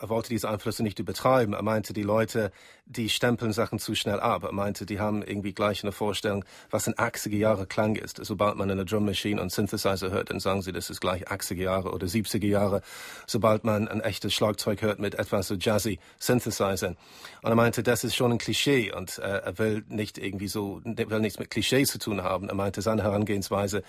er 0.02 0.10
wollte 0.10 0.30
diese 0.30 0.50
Einflüsse 0.50 0.82
nicht 0.82 0.98
übertreiben. 0.98 1.54
Er 1.54 1.62
meinte, 1.62 1.94
die 1.94 2.02
Leute, 2.02 2.52
die 2.88 3.08
stempeln 3.08 3.54
Sachen 3.54 3.78
zu 3.78 3.94
schnell 3.94 4.20
ab. 4.20 4.44
Er 4.44 4.52
meinte, 4.52 4.88
die 4.88 5.00
haben 5.00 5.22
irgendwie 5.22 5.54
gleich 5.54 5.84
eine 5.84 5.92
Vorstellung, 5.92 6.44
was 6.72 6.88
ein 6.88 6.96
80er 6.96 7.38
Jahre 7.38 7.68
Klang 7.68 7.96
ist. 7.96 8.18
Sobald 8.20 8.56
man 8.56 8.72
eine 8.72 8.84
Drum 8.84 9.06
Machine 9.06 9.40
und 9.40 9.52
Synthesizer 9.52 10.10
hört, 10.10 10.32
dann 10.32 10.40
sagen 10.40 10.64
sie, 10.64 10.72
das 10.72 10.90
ist 10.90 11.02
gleich 11.02 11.28
80er 11.28 11.62
Jahre 11.62 11.92
oder 11.92 12.08
70er 12.08 12.48
Jahre. 12.48 12.82
Sobald 13.28 13.64
man 13.64 13.88
ein 13.88 14.02
echtes 14.02 14.34
Schlagzeug 14.34 14.82
hört 14.82 14.98
mit 14.98 15.16
etwas 15.16 15.48
so 15.48 15.54
jazzy 15.54 16.00
Synthesizern. 16.18 16.98
Und 17.44 17.50
er 17.52 17.56
meinte, 17.56 17.84
das 17.84 18.04
ist 18.04 18.16
schon 18.16 18.32
ein 18.32 18.38
Klischee 18.40 18.92
und 18.92 19.20
äh, 19.20 19.22
er 19.22 19.60
will 19.60 19.84
nicht 19.88 20.18
irgendwie 20.18 20.48
so, 20.48 20.82
will 20.84 21.20
nichts 21.20 21.38
mit 21.38 21.52
Klischees 21.52 21.92
zu 21.92 22.00
tun 22.00 22.24
haben. 22.24 22.50
Er 22.50 22.56
meinte, 22.56 22.82
seine 22.82 23.04
Herangehensweise 23.04 23.84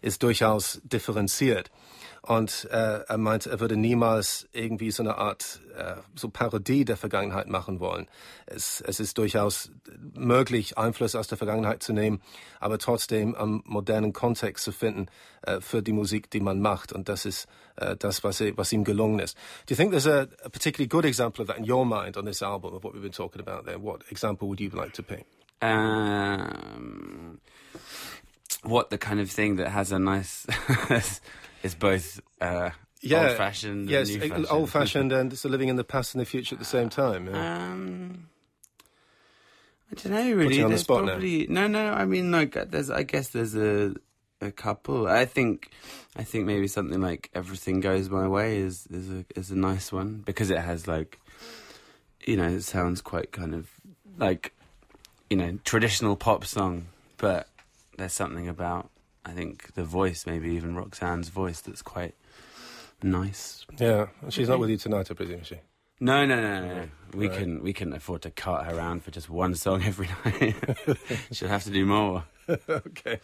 ist 0.00 0.22
durchaus 0.22 0.80
differenziert. 0.82 1.70
Und 2.22 2.68
äh, 2.70 3.00
er 3.06 3.18
meint, 3.18 3.46
er 3.46 3.60
würde 3.60 3.76
niemals 3.76 4.48
irgendwie 4.52 4.90
so 4.90 5.02
eine 5.02 5.16
Art 5.16 5.60
äh, 5.76 5.96
so 6.14 6.28
Parodie 6.28 6.84
der 6.84 6.96
Vergangenheit 6.96 7.48
machen 7.48 7.80
wollen. 7.80 8.08
Es, 8.46 8.80
es 8.80 9.00
ist 9.00 9.18
durchaus 9.18 9.70
möglich, 10.14 10.76
Einflüsse 10.76 11.18
aus 11.18 11.28
der 11.28 11.38
Vergangenheit 11.38 11.82
zu 11.82 11.92
nehmen, 11.92 12.20
aber 12.60 12.78
trotzdem 12.78 13.34
am 13.34 13.62
modernen 13.64 14.12
Kontext 14.12 14.64
zu 14.64 14.72
finden 14.72 15.06
äh, 15.42 15.60
für 15.60 15.82
die 15.82 15.92
Musik, 15.92 16.30
die 16.30 16.40
man 16.40 16.60
macht. 16.60 16.92
Und 16.92 17.08
das 17.08 17.24
ist 17.24 17.46
äh, 17.76 17.96
das, 17.96 18.24
was, 18.24 18.40
was 18.40 18.72
ihm 18.72 18.84
gelungen 18.84 19.20
ist. 19.20 19.36
Do 19.66 19.74
you 19.74 19.76
think 19.76 19.92
there's 19.92 20.06
a, 20.06 20.22
a 20.44 20.48
particularly 20.48 20.88
good 20.88 21.04
example 21.04 21.42
of 21.42 21.48
that 21.48 21.58
in 21.58 21.70
your 21.70 21.84
mind 21.84 22.16
on 22.16 22.24
this 22.24 22.42
album 22.42 22.74
of 22.74 22.82
what 22.82 22.94
we've 22.94 23.02
been 23.02 23.12
talking 23.12 23.40
about 23.40 23.64
there? 23.64 23.78
What 23.80 24.02
example 24.10 24.48
would 24.48 24.60
you 24.60 24.70
like 24.70 24.92
to 24.94 25.02
pick? 25.02 25.26
Um, 25.60 27.40
what 28.62 28.90
the 28.90 28.98
kind 28.98 29.20
of 29.20 29.30
thing 29.30 29.56
that 29.56 29.68
has 29.70 29.92
a 29.92 29.98
nice 29.98 30.46
is 31.62 31.74
both 31.74 32.20
uh, 32.40 32.70
old 33.12 33.36
fashioned. 33.36 33.90
Yes, 33.90 34.10
and 34.10 34.38
new 34.38 34.46
old 34.46 34.70
fashioned 34.70 35.12
and 35.12 35.36
so 35.38 35.48
living 35.48 35.68
in 35.68 35.76
the 35.76 35.84
past 35.84 36.14
and 36.14 36.20
the 36.20 36.26
future 36.26 36.54
at 36.54 36.58
the 36.58 36.64
same 36.64 36.88
time. 36.88 37.26
yeah. 37.26 37.66
Um, 37.66 38.28
I 39.90 39.94
don't 39.94 40.12
know 40.12 40.36
really. 40.36 40.62
on 40.62 40.64
the 40.64 40.68
there's 40.68 40.82
spot 40.82 41.04
now. 41.04 41.12
probably 41.12 41.46
no, 41.46 41.66
no. 41.66 41.92
I 41.92 42.04
mean, 42.04 42.30
like, 42.30 42.52
there's. 42.70 42.90
I 42.90 43.04
guess 43.04 43.28
there's 43.30 43.54
a 43.54 43.94
a 44.40 44.50
couple. 44.50 45.06
I 45.08 45.24
think, 45.24 45.70
I 46.16 46.24
think 46.24 46.46
maybe 46.46 46.68
something 46.68 47.00
like 47.00 47.30
"Everything 47.34 47.80
Goes 47.80 48.10
My 48.10 48.28
Way" 48.28 48.58
is 48.58 48.86
is 48.90 49.10
a 49.10 49.24
is 49.34 49.50
a 49.50 49.56
nice 49.56 49.90
one 49.90 50.22
because 50.24 50.50
it 50.50 50.58
has 50.58 50.86
like, 50.86 51.18
you 52.26 52.36
know, 52.36 52.48
it 52.48 52.62
sounds 52.62 53.00
quite 53.00 53.32
kind 53.32 53.54
of 53.54 53.70
like, 54.18 54.52
you 55.30 55.36
know, 55.36 55.58
traditional 55.64 56.16
pop 56.16 56.44
song, 56.44 56.88
but 57.16 57.48
there's 57.96 58.12
something 58.12 58.46
about 58.48 58.90
I 59.28 59.32
think 59.32 59.74
the 59.74 59.84
voice, 59.84 60.26
maybe 60.26 60.50
even 60.50 60.74
Roxanne's 60.74 61.28
voice, 61.28 61.60
that's 61.60 61.82
quite 61.82 62.14
nice. 63.02 63.66
Yeah, 63.78 64.06
she's 64.30 64.48
not 64.48 64.58
with 64.58 64.70
you 64.70 64.76
tonight, 64.78 65.10
I 65.10 65.14
presume, 65.14 65.40
is 65.40 65.46
she? 65.48 65.56
No, 66.00 66.24
no, 66.24 66.40
no, 66.40 66.60
no. 66.60 66.74
no. 66.74 66.88
We 67.14 67.28
Right. 67.28 67.38
can 67.38 67.62
we 67.62 67.72
can 67.72 67.92
afford 67.92 68.22
to 68.22 68.30
cut 68.30 68.64
her 68.66 68.76
around 68.76 69.02
for 69.02 69.10
just 69.10 69.28
one 69.28 69.54
song 69.54 69.82
every 69.90 70.08
night. 70.24 70.54
She'll 71.32 71.48
have 71.48 71.64
to 71.64 71.70
do 71.70 71.84
more. 71.84 72.24
okay. 72.68 73.20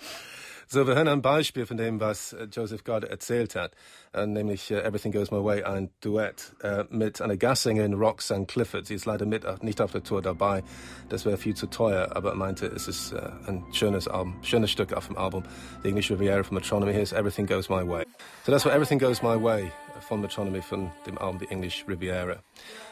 So, 0.75 0.89
wir 0.89 0.97
hören 0.97 1.07
ein 1.07 1.23
Beispiel 1.23 1.67
von 1.67 1.77
dem, 1.77 2.01
was 2.01 2.33
äh, 2.33 2.49
Joseph 2.51 2.83
gerade 2.83 3.09
erzählt 3.09 3.55
hat, 3.55 3.77
äh, 4.13 4.27
nämlich 4.27 4.73
äh, 4.73 4.81
Everything 4.81 5.13
Goes 5.13 5.31
My 5.31 5.39
Way, 5.39 5.63
ein 5.63 5.89
Duett 6.01 6.53
mit 6.91 7.21
einer 7.23 7.37
Gastsängerin 7.37 7.95
Roxanne 7.95 8.47
Clifford. 8.47 8.85
Sie 8.85 8.95
ist 8.95 9.05
leider 9.05 9.25
mit, 9.25 9.45
nicht 9.63 9.81
auf 9.81 9.93
der 9.93 10.03
Tour 10.03 10.21
dabei, 10.21 10.65
das 11.11 11.25
wäre 11.27 11.37
viel 11.37 11.55
zu 11.55 11.69
teuer, 11.69 12.17
aber 12.17 12.31
er 12.31 12.35
meinte, 12.35 12.67
es 12.67 12.89
ist 12.89 13.15
ein 13.15 13.65
schönes 13.73 14.09
Album, 14.09 14.35
schönes 14.43 14.73
Stück 14.73 14.95
auf 14.95 15.07
dem 15.07 15.17
Album, 15.17 15.45
The 15.85 15.91
English 15.91 16.11
Riviera 16.11 16.43
von 16.43 16.57
Metronomy. 16.57 16.93
Here's 16.93 17.13
Everything 17.13 17.47
Goes 17.47 17.69
My 17.69 17.89
Way. 17.89 18.05
So 18.45 18.51
that's 18.51 18.65
what 18.65 18.75
Everything 18.75 18.99
Goes 18.99 19.23
My 19.23 19.41
Way 19.41 19.71
von 20.01 20.23
Metronomy 20.23 20.61
von 20.61 20.91
dem 21.07 21.19
Album 21.19 21.39
The 21.39 21.53
English 21.53 21.85
Riviera. 21.87 22.43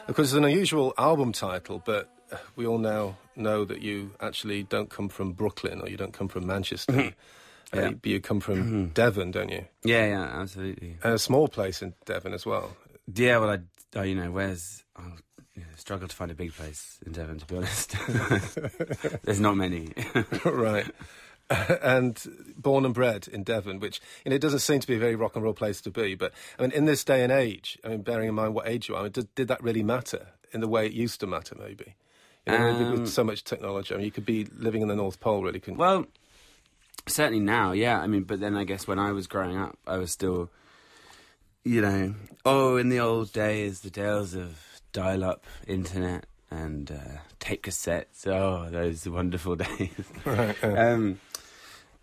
Of 0.07 0.15
course, 0.15 0.29
it's 0.29 0.37
an 0.37 0.45
unusual 0.45 0.93
album 0.97 1.33
title, 1.33 1.81
but 1.83 2.07
uh, 2.31 2.37
we 2.55 2.65
all 2.65 2.79
now 2.79 3.17
know 3.35 3.65
that 3.65 3.81
you 3.81 4.11
actually 4.21 4.63
don't 4.63 4.89
come 4.89 5.09
from 5.09 5.33
Brooklyn 5.33 5.81
or 5.81 5.89
you 5.89 5.97
don't 5.97 6.13
come 6.13 6.29
from 6.29 6.47
Manchester. 6.47 7.13
Uh, 7.75 7.79
Yeah. 7.81 7.89
but 7.91 8.05
you 8.05 8.19
come 8.21 8.39
from 8.39 8.89
Devon, 8.89 9.31
don't 9.31 9.49
you? 9.49 9.65
Yeah, 9.83 10.05
yeah, 10.05 10.23
absolutely. 10.41 10.97
And 11.03 11.13
a 11.13 11.19
small 11.19 11.47
place 11.47 11.81
in 11.81 11.93
Devon 12.05 12.33
as 12.33 12.45
well. 12.45 12.75
Yeah, 13.13 13.39
well, 13.39 13.49
I, 13.49 13.59
oh, 13.95 14.03
you 14.03 14.15
know, 14.15 14.31
where's 14.31 14.83
I'll 14.95 15.17
you 15.55 15.61
know, 15.61 15.67
struggle 15.75 16.07
to 16.07 16.15
find 16.15 16.31
a 16.31 16.35
big 16.35 16.53
place 16.53 16.99
in 17.05 17.11
Devon, 17.13 17.39
to 17.39 17.45
be 17.45 17.57
honest. 17.57 17.95
There's 19.23 19.39
not 19.39 19.55
many. 19.57 19.89
right. 20.45 20.85
and 21.83 22.23
born 22.57 22.85
and 22.85 22.93
bred 22.93 23.27
in 23.27 23.43
Devon, 23.43 23.79
which 23.79 23.99
you 24.23 24.29
know, 24.29 24.35
it 24.35 24.41
doesn't 24.41 24.59
seem 24.59 24.79
to 24.79 24.87
be 24.87 24.95
a 24.95 24.99
very 24.99 25.15
rock 25.15 25.35
and 25.35 25.43
roll 25.43 25.53
place 25.53 25.81
to 25.81 25.91
be. 25.91 26.15
But 26.15 26.31
I 26.57 26.61
mean, 26.61 26.71
in 26.71 26.85
this 26.85 27.03
day 27.03 27.21
and 27.23 27.31
age, 27.31 27.77
I 27.83 27.89
mean, 27.89 28.01
bearing 28.01 28.29
in 28.29 28.35
mind 28.35 28.53
what 28.55 28.67
age 28.67 28.87
you 28.87 28.95
are, 28.95 28.99
I 28.99 29.03
mean, 29.03 29.11
did, 29.11 29.35
did 29.35 29.47
that 29.49 29.61
really 29.61 29.83
matter 29.83 30.27
in 30.51 30.61
the 30.61 30.67
way 30.69 30.85
it 30.85 30.93
used 30.93 31.19
to 31.19 31.27
matter? 31.27 31.55
Maybe. 31.59 31.95
You 32.47 32.53
know, 32.57 32.69
Um, 32.69 32.91
with 32.91 33.09
so 33.09 33.23
much 33.23 33.43
technology, 33.43 33.93
I 33.93 33.97
mean, 33.97 34.05
you 34.05 34.11
could 34.11 34.25
be 34.25 34.45
living 34.57 34.81
in 34.81 34.87
the 34.87 34.95
North 34.95 35.19
Pole, 35.19 35.43
really, 35.43 35.59
couldn't 35.59 35.75
you? 35.75 35.79
well, 35.79 36.05
certainly 37.07 37.39
now, 37.39 37.71
yeah. 37.71 37.99
I 37.99 38.07
mean, 38.07 38.23
but 38.23 38.39
then 38.39 38.55
I 38.55 38.63
guess 38.63 38.87
when 38.87 38.99
I 38.99 39.11
was 39.11 39.27
growing 39.27 39.57
up, 39.57 39.77
I 39.85 39.97
was 39.97 40.11
still, 40.11 40.49
you 41.63 41.81
know, 41.81 42.15
oh, 42.45 42.77
in 42.77 42.89
the 42.89 42.99
old 42.99 43.33
days, 43.33 43.81
the 43.81 43.89
days 43.89 44.33
of 44.33 44.81
dial-up 44.91 45.45
internet 45.67 46.25
and 46.51 46.91
uh, 46.91 47.17
tape 47.39 47.63
cassettes. 47.63 48.27
Oh, 48.27 48.69
those 48.69 49.07
wonderful 49.07 49.55
days. 49.57 49.89
Right. 50.25 50.55
yeah. 50.61 50.93
um, 50.93 51.19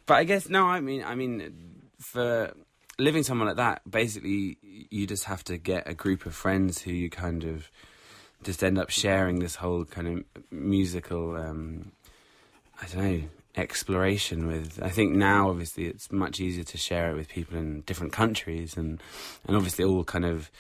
but 0.07 0.15
I 0.15 0.25
guess 0.25 0.49
no. 0.49 0.67
I 0.67 0.81
mean, 0.81 1.05
I 1.05 1.15
mean, 1.15 1.83
for 1.99 2.53
living 2.99 3.23
someone 3.23 3.49
like 3.49 3.59
that, 3.59 3.83
basically, 3.89 4.59
you 4.63 5.07
just 5.07 5.25
have 5.25 5.45
to 5.45 5.57
get 5.57 5.89
a 5.89 5.95
group 5.95 6.27
of 6.27 6.35
friends 6.35 6.83
who 6.83 6.91
you 6.91 7.09
kind 7.11 7.45
of 7.45 7.71
just 8.43 8.65
end 8.65 8.79
up 8.79 8.91
sharing 8.91 9.39
this 9.39 9.57
whole 9.57 9.85
kind 9.85 10.09
of 10.09 10.43
musical. 10.51 11.37
Um, 11.37 11.93
I 12.83 12.87
don't 12.87 13.05
know 13.05 13.29
exploration 13.57 14.47
with. 14.47 14.81
I 14.83 14.91
think 14.91 15.15
now, 15.15 15.51
obviously, 15.51 15.87
it's 15.87 16.11
much 16.13 16.41
easier 16.41 16.65
to 16.65 16.79
share 16.79 17.11
it 17.11 17.17
with 17.17 17.29
people 17.29 17.59
in 17.59 17.83
different 17.83 18.13
countries, 18.13 18.77
and 18.77 19.01
and 19.47 19.57
obviously 19.57 19.85
all 19.85 20.05
kind 20.05 20.25
of 20.25 20.51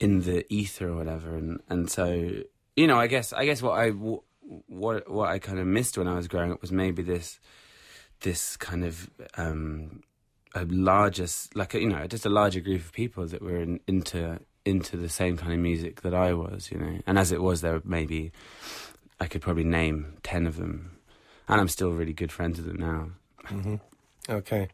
in 0.00 0.22
the 0.22 0.44
ether 0.52 0.88
or 0.88 0.96
whatever, 0.96 1.36
and 1.36 1.60
and 1.68 1.90
so 1.90 2.42
you 2.76 2.86
know, 2.86 2.98
I 2.98 3.06
guess 3.06 3.32
I 3.32 3.44
guess 3.44 3.62
what 3.62 3.78
I 3.78 3.90
what 3.90 5.10
what 5.10 5.28
I 5.28 5.38
kind 5.38 5.58
of 5.58 5.66
missed 5.66 5.98
when 5.98 6.08
I 6.08 6.14
was 6.14 6.28
growing 6.28 6.52
up 6.52 6.60
was 6.60 6.72
maybe 6.72 7.02
this 7.02 7.38
this 8.20 8.56
kind 8.56 8.84
of 8.84 9.10
um, 9.36 10.02
a 10.54 10.64
larger 10.64 11.26
like 11.54 11.74
a, 11.74 11.80
you 11.80 11.88
know 11.88 12.06
just 12.06 12.26
a 12.26 12.30
larger 12.30 12.60
group 12.60 12.80
of 12.80 12.92
people 12.92 13.26
that 13.26 13.42
were 13.42 13.60
in, 13.60 13.80
into 13.86 14.40
into 14.64 14.96
the 14.96 15.08
same 15.08 15.36
kind 15.36 15.52
of 15.52 15.58
music 15.58 16.02
that 16.02 16.14
I 16.14 16.34
was, 16.34 16.70
you 16.70 16.78
know, 16.78 16.98
and 17.06 17.18
as 17.18 17.32
it 17.32 17.42
was, 17.42 17.62
there 17.62 17.82
maybe 17.84 18.32
I 19.20 19.26
could 19.26 19.42
probably 19.42 19.64
name 19.64 20.18
ten 20.22 20.46
of 20.46 20.56
them, 20.56 20.91
and 21.48 21.60
I'm 21.60 21.68
still 21.68 21.92
really 21.92 22.14
good 22.14 22.32
friends 22.32 22.58
with 22.58 22.66
them 22.66 22.78
now. 22.80 23.10
Mhm. 23.50 23.80
Okay. 24.28 24.68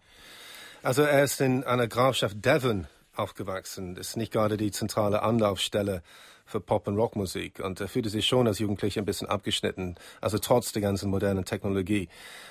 Also 0.82 1.02
er 1.02 1.24
ist 1.24 1.40
in 1.40 1.64
einer 1.64 1.88
Grafschaft 1.88 2.44
Devon 2.44 2.86
aufgewachsen. 3.16 3.94
Das 3.94 4.10
ist 4.10 4.16
nicht 4.16 4.32
gerade 4.32 4.56
die 4.56 4.70
zentrale 4.70 5.22
Anlaufstelle 5.22 6.02
für 6.48 6.60
Pop- 6.60 6.88
und 6.88 6.96
Rockmusik. 6.96 7.60
Und 7.60 7.80
er 7.80 7.88
fühlte 7.88 8.08
sich 8.08 8.26
schon 8.26 8.46
als 8.46 8.58
Jugendlicher 8.58 9.02
ein 9.02 9.04
bisschen 9.04 9.28
abgeschnitten. 9.28 9.96
Also 10.20 10.38
trotz 10.38 10.72
der 10.72 10.80
ganzen 10.80 11.10
modernen 11.10 11.44
Technologie 11.44 12.08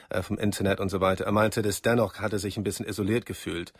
äh, 0.09 0.21
vom 0.21 0.37
Internet 0.37 0.79
und 0.79 0.89
so 0.89 1.01
weiter. 1.01 1.25
Er 1.25 1.31
meinte, 1.31 1.63
dass 1.63 1.81
dennoch 1.81 2.19
hat 2.19 2.31
er 2.31 2.39
sich 2.39 2.57
ein 2.57 2.63
bisschen 2.63 2.85
isoliert 2.85 3.25
gefühlt. 3.25 3.73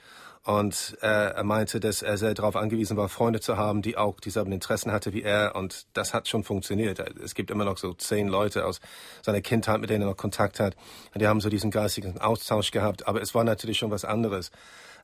Und 0.44 0.98
äh, 1.02 1.08
er 1.08 1.44
meinte, 1.44 1.80
dass 1.80 2.02
er 2.02 2.18
sehr 2.18 2.34
darauf 2.34 2.56
angewiesen 2.56 2.98
war, 2.98 3.10
Freunde 3.10 3.42
zu 3.42 3.58
haben, 3.58 3.82
die 3.82 3.96
auch 3.96 4.20
dieselben 4.20 4.52
Interessen 4.52 4.92
hatte 4.92 5.14
wie 5.14 5.22
er. 5.22 5.56
Und 5.56 5.86
das 5.94 6.14
hat 6.14 6.28
schon 6.28 6.44
funktioniert. 6.44 7.00
Es 7.24 7.36
gibt 7.36 7.52
immer 7.52 7.66
noch 7.66 7.78
so 7.78 7.94
zehn 7.94 8.28
Leute 8.28 8.66
aus 8.66 8.80
seiner 9.22 9.42
Kindheit, 9.42 9.80
mit 9.80 9.92
denen 9.92 10.02
er 10.02 10.10
noch 10.10 10.18
Kontakt 10.18 10.60
hat. 10.60 10.76
Und 11.14 11.22
die 11.22 11.28
haben 11.28 11.42
so 11.42 11.50
diesen 11.50 11.70
geistigen 11.70 12.20
Austausch 12.20 12.72
gehabt. 12.72 13.08
Aber 13.08 13.22
es 13.22 13.36
war 13.36 13.44
natürlich 13.44 13.78
schon 13.78 13.92
was 13.92 14.04
anderes 14.04 14.52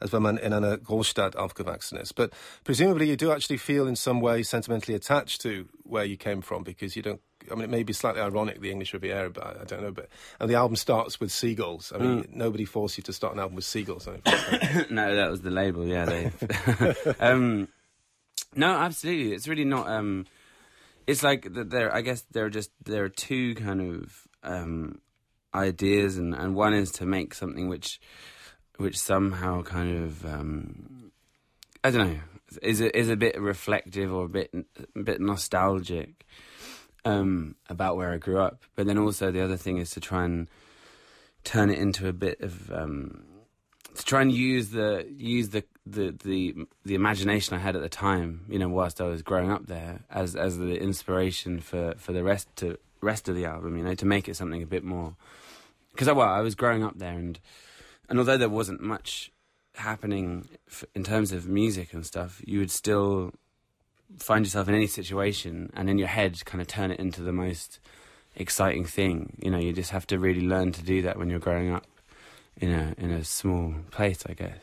as 0.03 0.11
wenn 0.11 0.21
man 0.21 0.37
in 0.37 0.53
einer 0.53 0.77
Großstadt 0.77 1.35
aufgewachsen 1.35 1.97
ist. 1.97 2.13
But 2.15 2.31
presumably 2.63 3.07
you 3.09 3.15
do 3.15 3.31
actually 3.31 3.57
feel 3.57 3.87
in 3.87 3.95
some 3.95 4.19
way 4.21 4.43
sentimentally 4.43 4.95
attached 4.95 5.41
to 5.41 5.65
where 5.83 6.05
you 6.05 6.17
came 6.17 6.41
from 6.41 6.63
because 6.63 6.95
you 6.95 7.01
don't. 7.01 7.21
I 7.51 7.55
mean, 7.55 7.63
it 7.65 7.69
may 7.69 7.83
be 7.83 7.91
slightly 7.91 8.21
ironic, 8.21 8.61
the 8.61 8.71
English 8.71 8.93
Riviera, 8.93 9.29
but 9.29 9.43
I, 9.43 9.65
don't 9.65 9.81
know. 9.81 9.91
But 9.91 10.07
and 10.39 10.49
the 10.49 10.55
album 10.55 10.77
starts 10.77 11.19
with 11.19 11.29
seagulls. 11.31 11.91
I 11.93 11.97
mean, 11.97 12.23
Mm. 12.23 12.35
nobody 12.35 12.63
forced 12.65 12.97
you 12.97 13.03
to 13.03 13.11
start 13.13 13.33
an 13.33 13.39
album 13.39 13.55
with 13.55 13.65
seagulls. 13.65 14.07
I 14.07 14.85
no, 14.89 15.15
that 15.15 15.29
was 15.29 15.41
the 15.41 15.51
label. 15.51 15.85
Yeah, 15.85 16.05
they. 16.05 16.31
um, 17.19 17.67
no, 18.55 18.67
absolutely. 18.71 19.33
It's 19.33 19.47
really 19.47 19.65
not. 19.65 19.87
Um, 19.89 20.25
it's 21.05 21.21
like 21.23 21.53
th- 21.53 21.67
there. 21.67 21.93
I 21.93 22.01
guess 22.01 22.23
there 22.31 22.45
are 22.45 22.49
just 22.49 22.71
there 22.85 23.03
are 23.03 23.09
two 23.09 23.55
kind 23.55 23.81
of 23.81 24.27
um, 24.43 25.01
ideas, 25.53 26.17
and, 26.17 26.33
and 26.33 26.55
one 26.55 26.73
is 26.73 26.91
to 26.93 27.05
make 27.05 27.33
something 27.33 27.67
which 27.67 27.99
which 28.77 28.97
somehow 28.97 29.61
kind 29.63 30.03
of 30.03 30.25
um, 30.25 31.11
I 31.83 31.91
don't 31.91 32.07
know 32.07 32.19
is 32.61 32.81
a, 32.81 32.97
is 32.97 33.09
a 33.09 33.15
bit 33.15 33.39
reflective 33.39 34.13
or 34.13 34.25
a 34.25 34.29
bit 34.29 34.53
a 34.95 34.99
bit 34.99 35.21
nostalgic 35.21 36.25
um, 37.05 37.55
about 37.69 37.97
where 37.97 38.11
I 38.11 38.17
grew 38.17 38.39
up. 38.39 38.63
But 38.75 38.87
then 38.87 38.97
also 38.97 39.31
the 39.31 39.43
other 39.43 39.57
thing 39.57 39.77
is 39.77 39.91
to 39.91 39.99
try 39.99 40.25
and 40.25 40.47
turn 41.43 41.69
it 41.69 41.79
into 41.79 42.07
a 42.07 42.13
bit 42.13 42.41
of 42.41 42.71
um, 42.71 43.23
to 43.95 44.03
try 44.03 44.21
and 44.21 44.31
use 44.31 44.69
the 44.69 45.05
use 45.17 45.49
the, 45.49 45.63
the 45.85 46.15
the 46.23 46.55
the 46.85 46.95
imagination 46.95 47.55
I 47.55 47.59
had 47.59 47.75
at 47.75 47.81
the 47.81 47.89
time, 47.89 48.45
you 48.49 48.59
know, 48.59 48.69
whilst 48.69 49.01
I 49.01 49.05
was 49.05 49.21
growing 49.21 49.51
up 49.51 49.67
there, 49.67 50.01
as 50.09 50.35
as 50.35 50.57
the 50.57 50.79
inspiration 50.79 51.59
for 51.59 51.95
for 51.97 52.13
the 52.13 52.23
rest 52.23 52.47
to 52.57 52.77
rest 53.01 53.27
of 53.29 53.35
the 53.35 53.45
album, 53.45 53.77
you 53.77 53.83
know, 53.83 53.95
to 53.95 54.05
make 54.05 54.29
it 54.29 54.35
something 54.35 54.63
a 54.63 54.67
bit 54.67 54.83
more. 54.83 55.15
Because 55.91 56.07
I, 56.07 56.13
well, 56.13 56.29
I 56.29 56.39
was 56.39 56.55
growing 56.55 56.83
up 56.83 56.97
there, 56.97 57.13
and 57.13 57.39
and 58.09 58.19
although 58.19 58.37
there 58.37 58.49
wasn't 58.49 58.81
much 58.81 59.31
happening 59.75 60.47
f- 60.67 60.85
in 60.93 61.03
terms 61.03 61.31
of 61.31 61.47
music 61.47 61.93
and 61.93 62.05
stuff, 62.05 62.41
you 62.45 62.59
would 62.59 62.71
still 62.71 63.31
find 64.19 64.45
yourself 64.45 64.67
in 64.67 64.75
any 64.75 64.87
situation, 64.87 65.71
and 65.75 65.89
in 65.89 65.97
your 65.97 66.07
head, 66.07 66.43
kind 66.45 66.61
of 66.61 66.67
turn 66.67 66.91
it 66.91 66.99
into 66.99 67.21
the 67.21 67.33
most 67.33 67.79
exciting 68.35 68.85
thing. 68.85 69.37
You 69.41 69.51
know, 69.51 69.57
you 69.59 69.73
just 69.73 69.91
have 69.91 70.07
to 70.07 70.19
really 70.19 70.41
learn 70.41 70.71
to 70.73 70.83
do 70.83 71.01
that 71.03 71.17
when 71.17 71.29
you're 71.29 71.39
growing 71.39 71.73
up 71.73 71.85
in 72.57 72.71
a 72.71 72.93
in 72.97 73.11
a 73.11 73.23
small 73.23 73.75
place, 73.91 74.23
I 74.27 74.33
guess. 74.33 74.61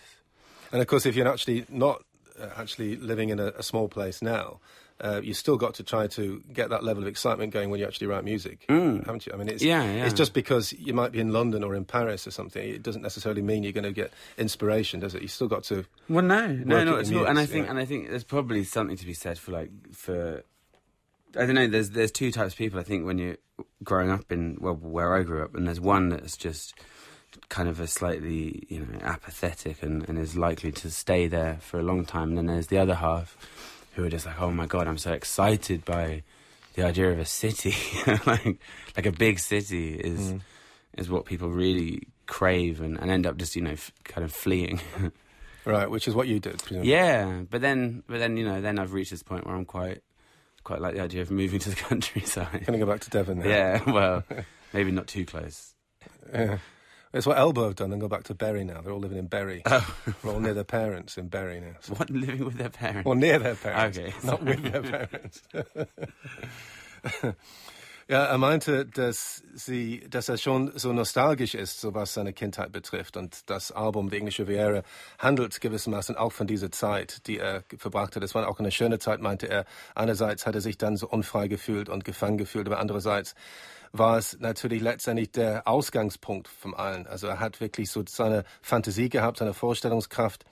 And 0.73 0.81
of 0.81 0.87
course, 0.87 1.07
if 1.07 1.17
you're 1.17 1.29
actually 1.29 1.65
not 1.69 2.03
uh, 2.41 2.49
actually 2.57 2.97
living 2.97 3.31
in 3.31 3.41
a, 3.41 3.47
a 3.59 3.63
small 3.63 3.89
place 3.89 4.23
now, 4.23 4.61
uh, 5.00 5.21
you 5.23 5.33
still 5.35 5.57
got 5.57 5.75
to 5.75 5.83
try 5.83 6.07
to 6.07 6.42
get 6.52 6.69
that 6.71 6.85
level 6.85 7.02
of 7.02 7.09
excitement 7.09 7.52
going 7.52 7.71
when 7.71 7.80
you 7.80 7.87
actually 7.87 8.07
write 8.07 8.25
music, 8.25 8.64
Mm. 8.69 9.04
haven't 9.07 9.26
you? 9.26 9.33
I 9.33 9.37
mean, 9.37 9.49
it's 9.49 9.62
Yeah, 9.62 9.83
yeah. 9.83 10.04
it's 10.04 10.14
just 10.14 10.35
because 10.35 10.73
you 10.75 10.92
might 10.92 11.11
be 11.12 11.21
in 11.21 11.33
London 11.33 11.64
or 11.64 11.75
in 11.75 11.85
Paris 11.85 12.26
or 12.26 12.30
something. 12.30 12.62
It 12.62 12.83
doesn't 12.83 13.02
necessarily 13.02 13.42
mean 13.42 13.62
you're 13.62 13.73
going 13.73 13.85
to 13.85 13.92
get 13.92 14.12
inspiration, 14.37 15.00
does 15.00 15.14
it? 15.14 15.23
You 15.23 15.28
still 15.28 15.49
got 15.49 15.64
to. 15.64 15.85
Well, 16.09 16.23
no, 16.25 16.47
no, 16.49 16.76
work 16.76 16.85
no. 16.87 16.97
it 16.97 17.00
It's 17.00 17.11
not, 17.11 17.28
and 17.28 17.38
I 17.38 17.47
think, 17.47 17.64
yeah. 17.64 17.71
and 17.71 17.78
I 17.78 17.85
think 17.85 18.11
there's 18.11 18.25
probably 18.25 18.64
something 18.64 18.97
to 18.97 19.07
be 19.07 19.14
said 19.14 19.38
for 19.38 19.52
like 19.52 19.71
for. 19.92 20.45
I 21.37 21.47
don't 21.47 21.54
know. 21.54 21.69
There's 21.69 21.90
there's 21.90 22.11
two 22.11 22.33
types 22.33 22.54
of 22.54 22.59
people. 22.59 22.80
I 22.80 22.83
think 22.83 23.07
when 23.07 23.19
you're 23.19 23.37
growing 23.85 24.11
up 24.11 24.30
in 24.33 24.59
well 24.61 24.75
where 24.75 25.14
I 25.14 25.23
grew 25.23 25.45
up, 25.45 25.54
and 25.54 25.66
there's 25.66 25.80
one 25.80 26.09
that's 26.09 26.37
just 26.37 26.75
kind 27.49 27.69
of 27.69 27.78
a 27.78 27.86
slightly 27.86 28.67
you 28.69 28.80
know 28.80 28.99
apathetic 29.02 29.82
and, 29.84 30.08
and 30.08 30.19
is 30.19 30.36
likely 30.36 30.73
to 30.73 30.91
stay 30.91 31.28
there 31.28 31.58
for 31.60 31.78
a 31.78 31.82
long 31.82 32.04
time. 32.04 32.30
And 32.30 32.39
then 32.39 32.47
there's 32.47 32.67
the 32.67 32.78
other 32.78 32.97
half 32.97 33.36
who 33.93 34.05
are 34.05 34.11
just 34.11 34.26
like, 34.26 34.41
oh 34.41 34.50
my 34.50 34.67
god, 34.67 34.87
I'm 34.89 34.99
so 34.99 35.13
excited 35.13 35.85
by 35.85 36.23
the 36.75 36.85
idea 36.85 37.11
of 37.11 37.19
a 37.19 37.25
city, 37.25 37.75
like 38.26 38.59
like 38.97 39.07
a 39.07 39.13
big 39.13 39.39
city 39.39 39.95
is 39.95 40.33
Mm. 40.33 40.41
is 40.99 41.09
what 41.11 41.25
people 41.25 41.49
really 41.50 42.03
crave 42.26 42.81
and, 42.81 42.99
and 43.00 43.11
end 43.11 43.26
up 43.26 43.37
just 43.37 43.57
you 43.57 43.63
know 43.63 43.73
f- 43.73 43.93
kind 44.05 44.25
of 44.25 44.33
fleeing. 44.33 44.81
Right, 45.67 45.91
which 45.91 46.09
is 46.09 46.15
what 46.15 46.26
you 46.26 46.41
did. 46.41 46.59
presumably. 46.59 46.91
Yeah, 46.91 47.43
but 47.50 47.61
then, 47.61 48.03
but 48.09 48.19
then 48.19 48.39
you 48.39 48.47
know, 48.47 48.63
then 48.63 48.79
I've 48.79 48.95
reached 48.95 49.11
this 49.11 49.23
point 49.23 49.45
where 49.47 49.55
I'm 49.55 49.67
quite, 49.67 50.03
quite 50.65 50.81
like 50.81 50.95
the 50.95 51.00
idea 51.03 51.21
of 51.21 51.31
moving 51.31 51.59
to 51.65 51.69
the 51.69 51.76
countryside. 51.76 52.65
Going 52.67 52.79
to 52.81 52.85
go 52.85 52.91
back 52.91 53.00
to 53.03 53.11
Devon 53.11 53.41
now. 53.41 53.47
yeah, 53.47 53.83
well, 53.91 54.25
maybe 54.73 54.91
not 54.91 55.07
too 55.07 55.26
close. 55.26 55.75
Yeah. 56.33 56.59
It's 57.13 57.27
what 57.27 57.39
Elbow 57.39 57.65
have 57.65 57.75
done 57.75 57.91
and 57.93 58.01
go 58.01 58.07
back 58.09 58.23
to 58.25 58.35
Bury 58.35 58.63
now. 58.63 58.81
They're 58.83 58.93
all 58.93 59.01
living 59.01 59.19
in 59.19 59.27
Bury. 59.27 59.63
Oh, 59.67 59.97
They're 60.23 60.33
all 60.33 60.39
near 60.41 60.55
their 60.55 60.63
parents 60.63 61.19
in 61.19 61.27
Bury 61.29 61.61
now. 61.61 61.73
So- 61.81 61.95
what 61.97 62.09
living 62.09 62.45
with 62.45 62.55
their 62.57 62.69
parents? 62.71 63.05
Well, 63.05 63.17
near 63.17 63.39
their 63.41 63.57
parents. 63.57 63.99
Okay, 63.99 64.15
Not 64.25 64.43
with 64.45 64.63
their 64.63 64.83
parents. 64.83 65.43
ja, 68.11 68.25
er 68.25 68.39
meinte, 68.39 68.87
dass, 68.87 69.45
sie, 69.55 70.05
dass 70.11 70.29
er 70.29 70.37
schon 70.37 70.73
so 70.75 70.93
nostalgisch 70.93 71.55
ist, 71.55 71.81
so 71.81 71.95
was 71.95 72.13
seine 72.13 72.33
Kindheit 72.33 72.73
betrifft. 72.73 73.17
Und 73.17 73.49
das 73.49 73.71
Album, 73.71 74.11
die 74.11 74.17
englische 74.17 74.49
Viera, 74.49 74.83
handelt 75.21 75.61
gewissermaßen 75.61 76.17
auch 76.17 76.33
von 76.33 76.49
dieser 76.49 76.73
Zeit, 76.73 77.29
die 77.29 77.39
er 77.39 77.63
verbracht 77.79 78.17
hat. 78.17 78.25
Es 78.25 78.35
war 78.35 78.49
auch 78.49 78.59
eine 78.59 78.73
schöne 78.73 78.99
Zeit, 78.99 79.21
meinte 79.21 79.49
er. 79.49 79.65
Einerseits 79.95 80.45
hat 80.45 80.57
er 80.57 80.61
sich 80.61 80.77
dann 80.77 80.97
so 80.97 81.07
unfrei 81.07 81.47
gefühlt 81.47 81.89
und 81.89 82.05
gefangen 82.05 82.37
gefühlt, 82.37 82.67
aber 82.67 82.81
andererseits 82.81 83.37
war 83.93 84.19
es 84.19 84.41
natürlich 84.41 84.83
letztendlich 84.83 85.31
der 85.31 85.69
Ausgangspunkt 85.69 86.49
von 86.49 86.75
allen. 86.75 87.07
Also 87.07 87.29
er 87.29 87.39
hat 87.39 87.61
wirklich 87.61 87.93
so 87.93 88.03
seine 88.09 88.43
Fantasie 88.61 89.09
gehabt, 89.09 89.39
seine 89.39 89.55
Vorstellungskraft 89.55 90.45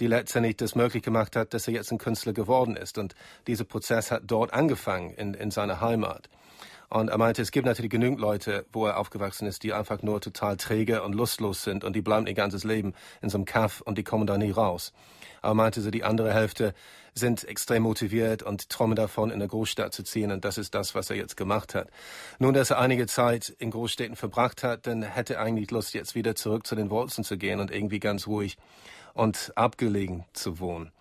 die 0.00 0.06
letztendlich 0.06 0.56
das 0.56 0.74
möglich 0.74 1.02
gemacht 1.02 1.36
hat, 1.36 1.52
dass 1.52 1.68
er 1.68 1.74
jetzt 1.74 1.92
ein 1.92 1.98
Künstler 1.98 2.32
geworden 2.32 2.76
ist. 2.76 2.96
Und 2.96 3.14
dieser 3.46 3.64
Prozess 3.64 4.10
hat 4.10 4.22
dort 4.26 4.52
angefangen, 4.52 5.12
in, 5.14 5.34
in 5.34 5.50
seiner 5.50 5.80
Heimat. 5.80 6.28
Und 6.92 7.08
er 7.08 7.16
meinte, 7.16 7.40
es 7.40 7.52
gibt 7.52 7.64
natürlich 7.64 7.90
genügend 7.90 8.20
Leute, 8.20 8.66
wo 8.70 8.86
er 8.86 8.98
aufgewachsen 8.98 9.46
ist, 9.46 9.62
die 9.62 9.72
einfach 9.72 10.02
nur 10.02 10.20
total 10.20 10.58
träge 10.58 11.02
und 11.02 11.14
lustlos 11.14 11.62
sind 11.62 11.84
und 11.84 11.96
die 11.96 12.02
bleiben 12.02 12.26
ihr 12.26 12.34
ganzes 12.34 12.64
Leben 12.64 12.92
in 13.22 13.30
so 13.30 13.38
einem 13.38 13.46
Kaff 13.46 13.80
und 13.80 13.96
die 13.96 14.04
kommen 14.04 14.26
da 14.26 14.36
nie 14.36 14.50
raus. 14.50 14.92
Aber 15.40 15.52
er 15.52 15.54
meinte 15.54 15.80
so, 15.80 15.90
die 15.90 16.04
andere 16.04 16.34
Hälfte 16.34 16.74
sind 17.14 17.44
extrem 17.44 17.84
motiviert 17.84 18.42
und 18.42 18.68
träumen 18.68 18.94
davon, 18.94 19.30
in 19.30 19.36
eine 19.36 19.48
Großstadt 19.48 19.94
zu 19.94 20.02
ziehen 20.02 20.32
und 20.32 20.44
das 20.44 20.58
ist 20.58 20.74
das, 20.74 20.94
was 20.94 21.08
er 21.08 21.16
jetzt 21.16 21.38
gemacht 21.38 21.74
hat. 21.74 21.88
Nun, 22.38 22.52
dass 22.52 22.68
er 22.68 22.78
einige 22.78 23.06
Zeit 23.06 23.48
in 23.48 23.70
Großstädten 23.70 24.14
verbracht 24.14 24.62
hat, 24.62 24.86
dann 24.86 25.02
hätte 25.02 25.36
er 25.36 25.40
eigentlich 25.40 25.70
Lust, 25.70 25.94
jetzt 25.94 26.14
wieder 26.14 26.34
zurück 26.34 26.66
zu 26.66 26.74
den 26.74 26.90
Wurzeln 26.90 27.24
zu 27.24 27.38
gehen 27.38 27.58
und 27.58 27.70
irgendwie 27.70 28.00
ganz 28.00 28.26
ruhig 28.26 28.58
und 29.14 29.50
abgelegen 29.56 30.26
zu 30.34 30.60
wohnen. 30.60 30.92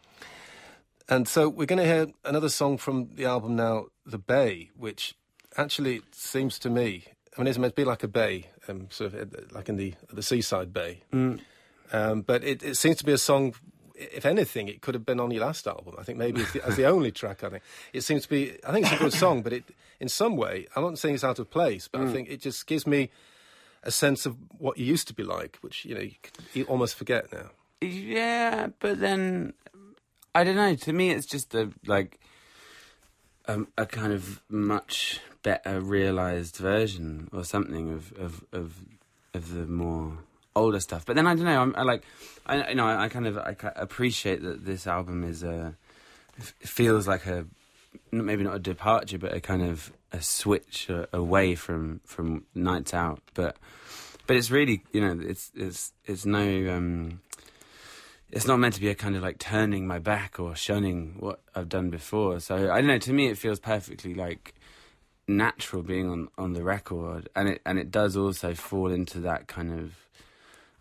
And 1.08 1.28
so 1.28 1.50
we're 1.50 1.68
going 1.68 1.80
to 1.80 1.84
hear 1.84 2.08
another 2.24 2.50
song 2.50 2.78
from 2.78 3.10
the 3.18 3.26
album 3.26 3.58
now, 3.58 3.88
The 4.06 4.18
Bay, 4.18 4.72
which 4.80 5.16
actually 5.58 5.98
it 5.98 6.16
seems 6.16 6.60
to 6.60 6.70
me, 6.70 7.06
I 7.38 7.42
mean, 7.42 7.48
it's 7.48 7.58
meant 7.58 7.76
to 7.76 7.82
be 7.82 7.86
like 7.86 8.04
a 8.04 8.08
bay, 8.08 8.48
um, 8.68 8.88
sort 8.90 9.14
of 9.14 9.52
like 9.52 9.70
in 9.70 9.78
the 9.78 9.94
the 10.12 10.24
seaside 10.24 10.74
bay. 10.74 11.04
Um, 11.94 12.22
but 12.22 12.44
it, 12.44 12.64
it 12.64 12.76
seems 12.78 12.98
to 12.98 13.06
be 13.06 13.12
a 13.12 13.18
song. 13.18 13.54
If 13.96 14.26
anything, 14.26 14.68
it 14.68 14.82
could 14.82 14.96
have 14.96 15.06
been 15.06 15.20
on 15.20 15.30
your 15.30 15.46
last 15.46 15.68
album. 15.68 15.96
I 16.00 16.04
think 16.04 16.18
maybe 16.18 16.42
as 16.42 16.52
the, 16.54 16.66
as 16.66 16.76
the 16.76 16.86
only 16.86 17.12
track. 17.12 17.44
I 17.44 17.50
think 17.50 17.64
it 17.94 18.02
seems 18.02 18.24
to 18.24 18.30
be. 18.30 18.58
I 18.66 18.72
think 18.72 18.86
it's 18.86 18.96
a 18.96 19.04
good 19.04 19.14
song, 19.14 19.42
but 19.44 19.54
it, 19.54 19.64
in 20.00 20.10
some 20.10 20.38
way, 20.38 20.68
I'm 20.76 20.84
not 20.84 20.98
saying 20.98 21.16
it's 21.16 21.24
out 21.24 21.40
of 21.40 21.50
place, 21.52 21.88
but 21.88 22.02
I 22.02 22.12
think 22.12 22.30
it 22.30 22.42
just 22.42 22.66
gives 22.66 22.88
me 22.88 23.10
a 23.84 23.92
sense 23.92 24.26
of 24.26 24.38
what 24.58 24.78
you 24.78 24.86
used 24.86 25.08
to 25.08 25.14
be 25.14 25.24
like, 25.24 25.58
which 25.62 25.86
you 25.86 25.96
know 25.96 26.02
you, 26.02 26.14
you 26.54 26.64
almost 26.66 26.96
forget 26.96 27.32
now. 27.32 27.50
Yeah, 27.82 28.68
but 28.80 29.00
then 29.00 29.54
I 30.34 30.44
don't 30.44 30.56
know. 30.56 30.76
To 30.76 30.94
me, 30.94 31.12
it's 31.12 31.28
just 31.28 31.54
a 31.54 31.70
like 31.86 32.20
um, 33.48 33.68
a 33.78 33.86
kind 33.86 34.14
of 34.14 34.42
much 34.50 35.20
better 35.44 35.82
realized 35.82 36.58
version 36.58 37.30
or 37.34 37.44
something 37.44 37.92
of 37.92 38.14
of 38.14 38.44
of, 38.52 38.76
of 39.34 39.54
the 39.54 39.66
more 39.66 40.18
older 40.56 40.80
stuff. 40.80 41.06
But 41.06 41.16
then 41.16 41.28
I 41.28 41.36
don't 41.36 41.46
know. 41.46 41.62
I'm 41.62 41.76
I 41.76 41.84
like 41.84 42.04
I 42.46 42.70
you 42.70 42.76
know 42.76 42.86
I, 42.86 43.06
I 43.06 43.10
kind 43.10 43.28
of 43.28 43.38
I 43.38 43.56
appreciate 43.76 44.42
that 44.44 44.66
this 44.66 44.88
album 44.88 45.24
is 45.24 45.44
a 45.44 45.76
feels 46.40 47.08
like 47.08 47.26
a 47.26 47.46
maybe 48.12 48.44
not 48.44 48.56
a 48.56 48.60
departure, 48.60 49.18
but 49.18 49.34
a 49.34 49.42
kind 49.42 49.62
of 49.64 49.92
a 50.12 50.22
switch 50.22 50.90
away 51.14 51.56
from 51.56 52.02
from 52.06 52.46
nights 52.56 52.94
out. 52.94 53.22
But 53.34 53.58
but 54.28 54.36
it's 54.36 54.52
really 54.52 54.84
you 54.92 55.02
know 55.02 55.20
it's 55.22 55.52
it's 55.56 55.94
it's 56.06 56.26
no. 56.26 56.42
Um, 56.76 57.22
it's 58.32 58.48
not 58.48 58.58
meant 58.60 58.74
to 58.76 58.80
be 58.80 58.88
a 58.88 58.96
kind 58.96 59.18
of 59.18 59.22
like 59.22 59.40
turning 59.40 59.86
my 59.86 60.00
back 60.00 60.40
or 60.40 60.56
shunning 60.56 61.16
what 61.20 61.42
I've 61.54 61.68
done 61.68 61.90
before. 61.90 62.40
So 62.40 62.72
I 62.72 62.80
don't 62.80 62.88
know. 62.88 62.98
To 62.98 63.12
me, 63.12 63.28
it 63.28 63.38
feels 63.38 63.60
perfectly 63.60 64.14
like 64.14 64.56
natural 65.28 65.84
being 65.84 66.10
on, 66.10 66.30
on 66.38 66.54
the 66.54 66.64
record, 66.64 67.30
and 67.36 67.50
it 67.50 67.62
and 67.66 67.80
it 67.80 67.92
does 67.92 68.16
also 68.18 68.54
fall 68.54 68.92
into 68.92 69.20
that 69.22 69.48
kind 69.48 69.72
of. 69.72 69.94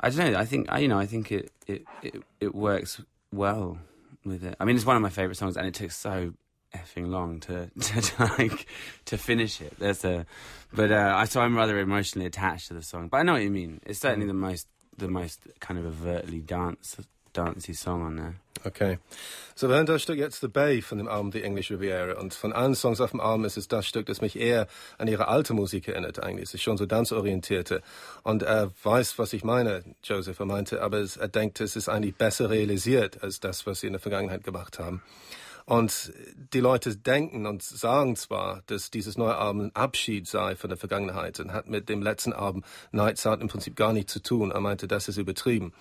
I 0.01 0.11
don't 0.11 0.33
know. 0.33 0.39
I 0.39 0.45
think 0.45 0.67
I 0.71 0.79
you 0.79 0.89
know 0.89 0.99
I 0.99 1.07
think 1.07 1.31
it 1.33 1.53
it 1.67 1.85
it, 2.03 2.23
it 2.41 2.55
works 2.55 3.01
well 3.33 3.79
with 4.25 4.45
it. 4.45 4.57
I 4.61 4.65
mean, 4.65 4.77
it's 4.77 4.87
one 4.87 4.97
of 4.97 5.03
my 5.03 5.11
favorite 5.11 5.37
songs, 5.37 5.57
and 5.57 5.67
it 5.67 5.75
took 5.75 5.91
so 5.91 6.35
effing 6.75 7.09
long 7.09 7.41
to 7.41 7.71
to, 7.81 8.01
to 8.01 8.25
like 8.39 8.67
to 9.07 9.19
finish 9.19 9.61
it. 9.61 9.79
There's 9.79 10.05
a, 10.05 10.27
but 10.73 10.91
uh, 10.91 11.15
I 11.17 11.25
so 11.25 11.41
I'm 11.41 11.57
rather 11.57 11.79
emotionally 11.79 12.27
attached 12.27 12.69
to 12.69 12.75
the 12.75 12.83
song. 12.83 13.09
But 13.09 13.19
I 13.19 13.23
know 13.23 13.33
what 13.33 13.43
you 13.43 13.51
mean. 13.51 13.81
It's 13.85 14.01
certainly 14.01 14.27
the 14.27 14.35
most 14.35 14.67
the 14.97 15.09
most 15.09 15.41
kind 15.61 15.79
of 15.79 15.87
overtly 15.87 16.41
dance 16.41 16.97
dancey 17.33 17.73
Song 17.73 18.03
on 18.03 18.17
there. 18.17 18.37
Okay. 18.65 18.99
So 19.55 19.69
wir 19.69 19.77
hören 19.77 19.87
das 19.87 20.03
Stück 20.03 20.19
jetzt 20.19 20.41
The 20.41 20.49
Bay 20.49 20.83
von 20.83 20.99
dem 20.99 21.09
Album 21.09 21.33
The 21.33 21.43
English 21.43 21.71
Riviera. 21.71 22.19
Und 22.19 22.35
von 22.35 22.53
allen 22.53 22.75
Songs 22.75 23.01
auf 23.01 23.11
dem 23.11 23.21
Album 23.21 23.45
ist 23.45 23.57
es 23.57 23.69
das 23.69 23.87
Stück, 23.87 24.07
das 24.07 24.21
mich 24.21 24.39
eher 24.39 24.67
an 24.99 25.09
ihre 25.09 25.29
alte 25.29 25.55
Musik 25.55 25.89
erinnert 25.89 26.23
eigentlich. 26.23 26.45
Es 26.45 26.55
ist 26.55 26.63
schon 26.63 26.77
so 26.77 26.87
tanzorientierte. 26.87 27.83
Und 28.23 28.43
er 28.43 28.71
weiß, 28.83 29.19
was 29.19 29.33
ich 29.33 29.45
meine, 29.45 29.83
Joseph. 30.03 30.41
Er 30.41 30.47
meinte, 30.47 30.83
aber 30.83 30.99
er 30.99 31.29
denkt, 31.29 31.61
es 31.61 31.77
ist 31.77 31.89
eigentlich 31.89 32.17
besser 32.17 32.51
realisiert 32.51 33.23
als 33.23 33.41
das, 33.41 33.67
was 33.67 33.81
sie 33.81 33.87
in 33.87 33.95
der 33.95 34.01
Vergangenheit 34.01 34.45
gemacht 34.45 34.79
haben. 34.79 35.03
Und 35.71 36.13
die 36.53 36.59
Leute 36.59 36.97
denken 36.97 37.47
und 37.47 37.63
sagen 37.63 38.17
zwar, 38.17 38.63
dass 38.67 38.91
dieses 38.91 39.17
neue 39.17 39.37
Album 39.37 39.67
ein 39.67 39.77
Abschied 39.77 40.27
sei 40.27 40.57
von 40.57 40.69
der 40.69 40.77
Vergangenheit 40.77 41.39
und 41.39 41.53
hat 41.53 41.69
mit 41.69 41.89
dem 41.89 42.03
letzten 42.03 42.33
Album 42.33 42.65
Nights 42.91 43.25
Out 43.25 43.41
im 43.41 43.47
Prinzip 43.47 43.77
gar 43.77 43.93
nichts 43.93 44.13
zu 44.13 44.21
tun. 44.21 44.51
Er 44.51 44.61
meinte, 44.61 44.89
das 44.89 45.07
ist 45.07 45.17
übertrieben. 45.17 45.73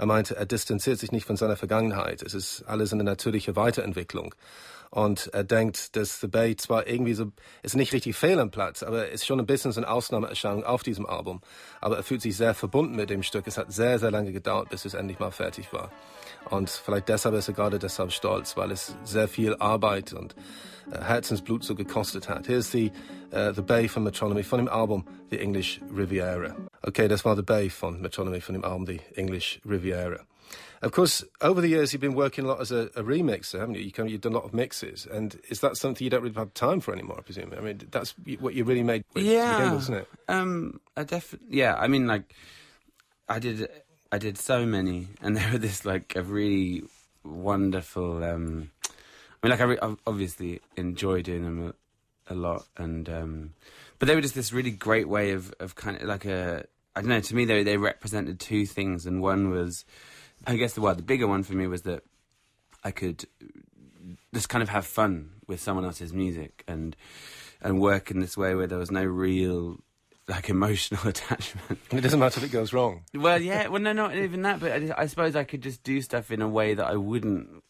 Er 0.00 0.06
meinte, 0.06 0.34
er 0.34 0.46
distanziert 0.46 0.98
sich 0.98 1.12
nicht 1.12 1.26
von 1.26 1.36
seiner 1.36 1.56
Vergangenheit. 1.56 2.22
Es 2.22 2.32
ist 2.32 2.62
alles 2.66 2.90
eine 2.94 3.04
natürliche 3.04 3.54
Weiterentwicklung. 3.54 4.34
Und 4.88 5.28
er 5.34 5.44
denkt, 5.44 5.94
dass 5.94 6.20
The 6.20 6.26
Bay 6.26 6.56
zwar 6.56 6.86
irgendwie 6.86 7.12
so, 7.12 7.32
ist 7.62 7.76
nicht 7.76 7.92
richtig 7.92 8.16
fehl 8.16 8.40
am 8.40 8.50
Platz, 8.50 8.82
aber 8.82 9.10
ist 9.10 9.26
schon 9.26 9.38
ein 9.38 9.44
bisschen 9.44 9.72
so 9.72 9.80
eine 9.80 9.90
Ausnahmeerscheinung 9.90 10.64
auf 10.64 10.82
diesem 10.82 11.04
Album. 11.04 11.42
Aber 11.82 11.98
er 11.98 12.02
fühlt 12.02 12.22
sich 12.22 12.34
sehr 12.34 12.54
verbunden 12.54 12.96
mit 12.96 13.10
dem 13.10 13.22
Stück. 13.22 13.46
Es 13.46 13.58
hat 13.58 13.74
sehr, 13.74 13.98
sehr 13.98 14.10
lange 14.10 14.32
gedauert, 14.32 14.70
bis 14.70 14.86
es 14.86 14.94
endlich 14.94 15.18
mal 15.18 15.32
fertig 15.32 15.70
war. 15.70 15.92
Und 16.48 16.70
vielleicht 16.70 17.10
deshalb 17.10 17.34
ist 17.34 17.48
er 17.48 17.54
gerade 17.54 17.78
deshalb 17.78 18.10
stolz, 18.10 18.56
weil 18.56 18.70
es 18.70 18.94
sehr 19.04 19.28
viel 19.28 19.54
Arbeit 19.56 20.14
und 20.14 20.34
äh, 20.90 21.02
Herzensblut 21.02 21.64
so 21.64 21.74
gekostet 21.74 22.28
hat. 22.28 22.46
Hier 22.46 22.58
ist 22.58 22.72
die 22.74 22.92
uh, 23.32 23.52
The 23.52 23.62
Bay 23.62 23.88
von 23.88 24.02
Metronomy 24.02 24.42
von 24.42 24.58
dem 24.58 24.68
Album 24.68 25.04
The 25.30 25.38
English 25.38 25.80
Riviera. 25.94 26.56
Okay, 26.82 27.08
das 27.08 27.24
war 27.24 27.36
The 27.36 27.42
Bay 27.42 27.70
von 27.70 28.00
Metronomy 28.00 28.40
von 28.40 28.54
dem 28.54 28.64
Album 28.64 28.86
The 28.86 29.00
English 29.16 29.60
Riviera. 29.64 30.20
Of 30.82 30.92
course, 30.92 31.22
over 31.42 31.60
the 31.60 31.68
years 31.68 31.92
you've 31.92 32.00
been 32.00 32.14
working 32.14 32.46
a 32.46 32.48
lot 32.48 32.60
as 32.60 32.72
a, 32.72 32.88
a 32.96 33.02
remixer, 33.02 33.60
haven't 33.60 33.74
you? 33.74 33.82
you 33.82 33.92
have 33.94 34.20
done 34.22 34.32
a 34.32 34.36
lot 34.36 34.44
of 34.44 34.54
mixes, 34.54 35.06
and 35.06 35.38
is 35.50 35.60
that 35.60 35.76
something 35.76 36.02
you 36.02 36.10
don't 36.10 36.22
really 36.22 36.34
have 36.34 36.54
time 36.54 36.80
for 36.80 36.94
anymore? 36.94 37.16
I 37.18 37.22
presume. 37.22 37.52
I 37.56 37.60
mean, 37.60 37.82
that's 37.90 38.14
what 38.38 38.54
you 38.54 38.64
really 38.64 38.82
made. 38.82 39.04
With 39.12 39.24
yeah, 39.24 39.74
isn't 39.74 39.94
it? 39.94 40.08
Um, 40.26 40.80
I 40.96 41.04
definitely. 41.04 41.58
Yeah, 41.58 41.74
I 41.74 41.86
mean, 41.86 42.06
like, 42.06 42.34
I 43.28 43.38
did 43.38 43.68
I 44.10 44.16
did 44.16 44.38
so 44.38 44.64
many, 44.64 45.08
and 45.20 45.36
there 45.36 45.52
were 45.52 45.58
this 45.58 45.84
like 45.84 46.16
a 46.16 46.22
really 46.22 46.84
wonderful. 47.24 48.24
Um, 48.24 48.70
mean, 49.46 49.50
like 49.50 49.60
I, 49.60 49.64
re- 49.64 49.78
I 49.82 49.94
obviously 50.06 50.60
enjoy 50.76 51.22
doing 51.22 51.44
them 51.44 51.74
a, 52.28 52.34
a 52.34 52.36
lot, 52.36 52.66
and 52.76 53.08
um, 53.08 53.54
but 53.98 54.06
they 54.06 54.14
were 54.14 54.20
just 54.20 54.34
this 54.34 54.52
really 54.52 54.70
great 54.70 55.08
way 55.08 55.32
of 55.32 55.52
of 55.60 55.74
kind 55.74 55.96
of 55.96 56.02
like 56.04 56.24
a. 56.24 56.64
I 56.96 57.00
don't 57.00 57.08
know. 57.08 57.20
To 57.20 57.34
me, 57.34 57.44
they 57.44 57.62
they 57.62 57.76
represented 57.76 58.40
two 58.40 58.66
things, 58.66 59.06
and 59.06 59.22
one 59.22 59.50
was, 59.50 59.84
I 60.46 60.56
guess 60.56 60.74
the 60.74 60.80
well, 60.80 60.94
the 60.94 61.02
bigger 61.02 61.26
one 61.26 61.42
for 61.42 61.54
me 61.54 61.66
was 61.66 61.82
that 61.82 62.02
I 62.82 62.90
could 62.90 63.26
just 64.34 64.48
kind 64.48 64.62
of 64.62 64.68
have 64.68 64.86
fun 64.86 65.30
with 65.46 65.60
someone 65.60 65.84
else's 65.84 66.12
music 66.12 66.64
and 66.66 66.96
and 67.62 67.80
work 67.80 68.10
in 68.10 68.20
this 68.20 68.36
way 68.36 68.54
where 68.54 68.66
there 68.66 68.78
was 68.78 68.90
no 68.90 69.04
real 69.04 69.78
like 70.28 70.48
emotional 70.48 71.06
attachment. 71.08 71.78
It 71.90 72.00
doesn't 72.00 72.18
matter 72.18 72.40
if 72.40 72.46
it 72.46 72.52
goes 72.52 72.72
wrong. 72.72 73.02
Well, 73.14 73.40
yeah, 73.40 73.68
well, 73.68 73.82
no, 73.82 73.92
not 73.92 74.16
even 74.16 74.42
that. 74.42 74.60
But 74.60 74.72
I, 74.72 74.94
I, 75.02 75.06
suppose 75.06 75.36
I 75.36 75.44
could 75.44 75.60
just 75.60 75.82
do 75.82 76.00
stuff 76.00 76.30
in 76.30 76.40
a 76.40 76.48
way 76.48 76.74
that 76.74 76.86
I 76.86 76.96
wouldn't 76.96 77.62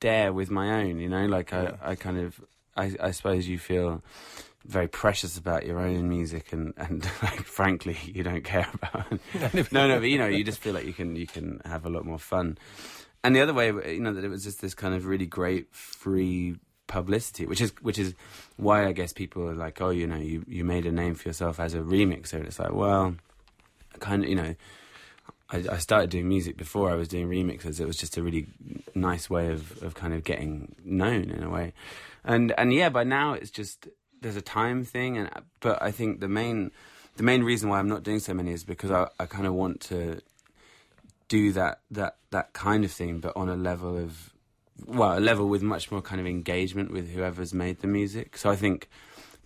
dare 0.00 0.32
with 0.32 0.50
my 0.50 0.82
own. 0.82 0.98
You 0.98 1.08
know, 1.08 1.26
like 1.26 1.52
I, 1.52 1.74
I 1.82 1.94
kind 1.94 2.18
of, 2.18 2.40
I, 2.76 2.94
I 3.00 3.10
suppose 3.10 3.46
you 3.48 3.58
feel 3.58 4.02
very 4.64 4.88
precious 4.88 5.38
about 5.38 5.64
your 5.64 5.78
own 5.78 6.08
music 6.08 6.52
and 6.52 6.74
and 6.76 7.04
like, 7.22 7.44
frankly 7.44 7.96
you 8.04 8.24
don't 8.24 8.42
care 8.42 8.68
about 8.74 9.06
it. 9.32 9.70
no 9.72 9.86
no 9.86 10.00
but 10.00 10.08
you 10.08 10.18
know 10.18 10.26
you 10.26 10.42
just 10.42 10.58
feel 10.58 10.74
like 10.74 10.84
you 10.84 10.92
can 10.92 11.14
you 11.14 11.24
can 11.24 11.60
have 11.64 11.86
a 11.86 11.88
lot 11.88 12.04
more 12.04 12.18
fun 12.18 12.58
and 13.22 13.36
the 13.36 13.40
other 13.40 13.54
way 13.54 13.68
you 13.68 14.00
know 14.00 14.12
that 14.12 14.24
it 14.24 14.28
was 14.28 14.42
just 14.42 14.60
this 14.60 14.74
kind 14.74 14.92
of 14.92 15.06
really 15.06 15.24
great 15.24 15.72
free 15.72 16.56
publicity, 16.86 17.46
which 17.46 17.60
is 17.60 17.72
which 17.82 17.98
is 17.98 18.14
why 18.56 18.86
I 18.86 18.92
guess 18.92 19.12
people 19.12 19.48
are 19.48 19.54
like, 19.54 19.80
oh, 19.80 19.90
you 19.90 20.06
know, 20.06 20.16
you 20.16 20.44
you 20.46 20.64
made 20.64 20.86
a 20.86 20.92
name 20.92 21.14
for 21.14 21.28
yourself 21.28 21.60
as 21.60 21.74
a 21.74 21.78
remixer. 21.78 22.34
And 22.34 22.46
it's 22.46 22.58
like, 22.58 22.72
well, 22.72 23.16
kind 24.00 24.24
of, 24.24 24.28
you 24.28 24.36
know. 24.36 24.54
I, 25.50 25.64
I 25.70 25.78
started 25.78 26.10
doing 26.10 26.28
music 26.28 26.56
before 26.56 26.90
I 26.90 26.94
was 26.94 27.08
doing 27.08 27.28
remixes. 27.28 27.80
It 27.80 27.86
was 27.86 27.96
just 27.96 28.16
a 28.16 28.22
really 28.22 28.46
nice 28.94 29.30
way 29.30 29.52
of, 29.52 29.82
of 29.82 29.94
kind 29.94 30.12
of 30.12 30.24
getting 30.24 30.74
known 30.84 31.30
in 31.30 31.42
a 31.42 31.50
way, 31.50 31.72
and 32.24 32.52
and 32.58 32.72
yeah, 32.72 32.88
by 32.88 33.04
now 33.04 33.34
it's 33.34 33.50
just 33.50 33.88
there's 34.20 34.36
a 34.36 34.42
time 34.42 34.84
thing, 34.84 35.16
and 35.16 35.30
but 35.60 35.80
I 35.80 35.90
think 35.90 36.20
the 36.20 36.28
main 36.28 36.70
the 37.16 37.22
main 37.22 37.42
reason 37.42 37.68
why 37.68 37.78
I'm 37.78 37.88
not 37.88 38.02
doing 38.02 38.18
so 38.18 38.34
many 38.34 38.52
is 38.52 38.64
because 38.64 38.90
I, 38.90 39.08
I 39.18 39.26
kind 39.26 39.46
of 39.46 39.54
want 39.54 39.80
to 39.82 40.20
do 41.28 41.52
that 41.52 41.80
that 41.90 42.16
that 42.30 42.52
kind 42.52 42.84
of 42.84 42.90
thing, 42.90 43.20
but 43.20 43.36
on 43.36 43.48
a 43.48 43.56
level 43.56 43.96
of 43.96 44.32
well, 44.84 45.18
a 45.18 45.20
level 45.20 45.48
with 45.48 45.62
much 45.62 45.90
more 45.90 46.02
kind 46.02 46.20
of 46.20 46.26
engagement 46.26 46.90
with 46.90 47.10
whoever's 47.10 47.54
made 47.54 47.80
the 47.80 47.86
music. 47.86 48.36
So 48.36 48.50
I 48.50 48.56
think 48.56 48.88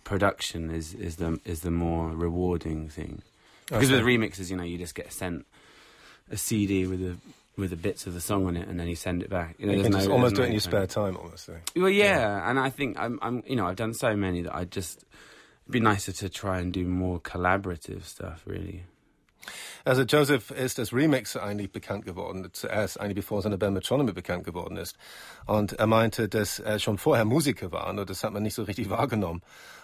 production 0.03 0.69
is 0.71 0.93
is 0.93 1.17
the 1.17 1.39
is 1.45 1.61
the 1.61 1.71
more 1.71 2.09
rewarding 2.09 2.89
thing. 2.89 3.21
Because 3.67 3.89
okay. 3.89 4.03
with 4.03 4.05
remixes, 4.05 4.49
you 4.49 4.57
know, 4.57 4.63
you 4.63 4.77
just 4.77 4.95
get 4.95 5.13
sent 5.13 5.45
a 6.31 6.37
CD 6.37 6.87
with 6.87 7.01
a 7.01 7.15
with 7.57 7.69
the 7.69 7.75
bits 7.75 8.07
of 8.07 8.13
the 8.13 8.21
song 8.21 8.47
on 8.47 8.55
it, 8.55 8.67
and 8.67 8.79
then 8.79 8.87
you 8.87 8.95
send 8.95 9.21
it 9.21 9.29
back. 9.29 9.55
You 9.59 9.67
know, 9.67 9.73
you 9.73 9.89
no, 9.89 10.11
almost 10.11 10.35
do 10.35 10.43
it 10.43 10.47
in 10.47 10.53
your 10.53 10.61
spare 10.61 10.87
time, 10.87 11.17
almost. 11.17 11.49
Well, 11.75 11.89
yeah, 11.89 12.17
yeah, 12.19 12.49
and 12.49 12.59
I 12.59 12.69
think 12.69 12.97
I'm, 12.97 13.19
I'm, 13.21 13.43
you 13.45 13.55
know, 13.55 13.67
I've 13.67 13.75
done 13.75 13.93
so 13.93 14.15
many 14.15 14.41
that 14.43 14.55
I 14.55 14.65
just 14.65 15.05
it'd 15.63 15.71
be 15.71 15.79
nicer 15.79 16.11
to 16.11 16.29
try 16.29 16.59
and 16.59 16.71
do 16.73 16.85
more 16.85 17.19
collaborative 17.19 18.05
stuff, 18.05 18.43
really. 18.45 18.85
Also 19.83 20.03
Joseph 20.03 20.51
ist 20.51 20.77
als 20.77 20.93
Remixer 20.93 21.41
eigentlich 21.41 21.71
bekannt 21.71 22.05
geworden, 22.05 22.47
zuerst 22.51 22.99
eigentlich 22.99 23.15
bevor 23.15 23.41
seine 23.41 23.57
Band 23.57 23.73
Metronomy 23.73 24.11
bekannt 24.11 24.43
geworden 24.43 24.77
ist. 24.77 24.95
Und 25.47 25.73
er 25.73 25.87
meinte, 25.87 26.29
dass 26.29 26.59
er 26.59 26.77
schon 26.77 26.99
vorher 26.99 27.25
Musiker 27.25 27.71
war, 27.71 27.91
nur 27.91 28.05
das 28.05 28.23
hat 28.23 28.31
man 28.33 28.43
nicht 28.43 28.53
so 28.53 28.63
richtig 28.63 28.91
wahrgenommen. 28.91 29.41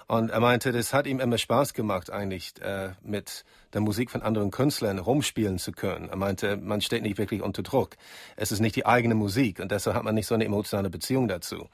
Und 0.08 0.30
er 0.30 0.40
meinte, 0.40 0.72
das 0.72 0.94
hat 0.94 1.08
ihm 1.08 1.20
immer 1.20 1.38
Spaß 1.38 1.74
gemacht, 1.74 2.12
eigentlich 2.12 2.54
äh, 2.62 2.92
mit 3.02 3.44
der 3.74 3.82
Musik 3.82 4.12
von 4.12 4.22
anderen 4.22 4.52
Künstlern 4.52 5.00
rumspielen 5.00 5.58
zu 5.58 5.72
können. 5.72 6.10
Er 6.10 6.16
meinte, 6.16 6.58
man 6.58 6.82
steht 6.82 7.04
nicht 7.04 7.18
wirklich 7.18 7.42
unter 7.42 7.64
Druck. 7.64 7.96
Es 8.36 8.52
ist 8.52 8.60
nicht 8.60 8.76
die 8.76 8.86
eigene 8.86 9.16
Musik 9.16 9.60
und 9.60 9.72
deshalb 9.72 9.96
hat 9.96 10.04
man 10.04 10.16
nicht 10.16 10.28
so 10.28 10.36
eine 10.36 10.46
emotionale 10.46 10.90
Beziehung 10.90 11.28
dazu. 11.28 11.68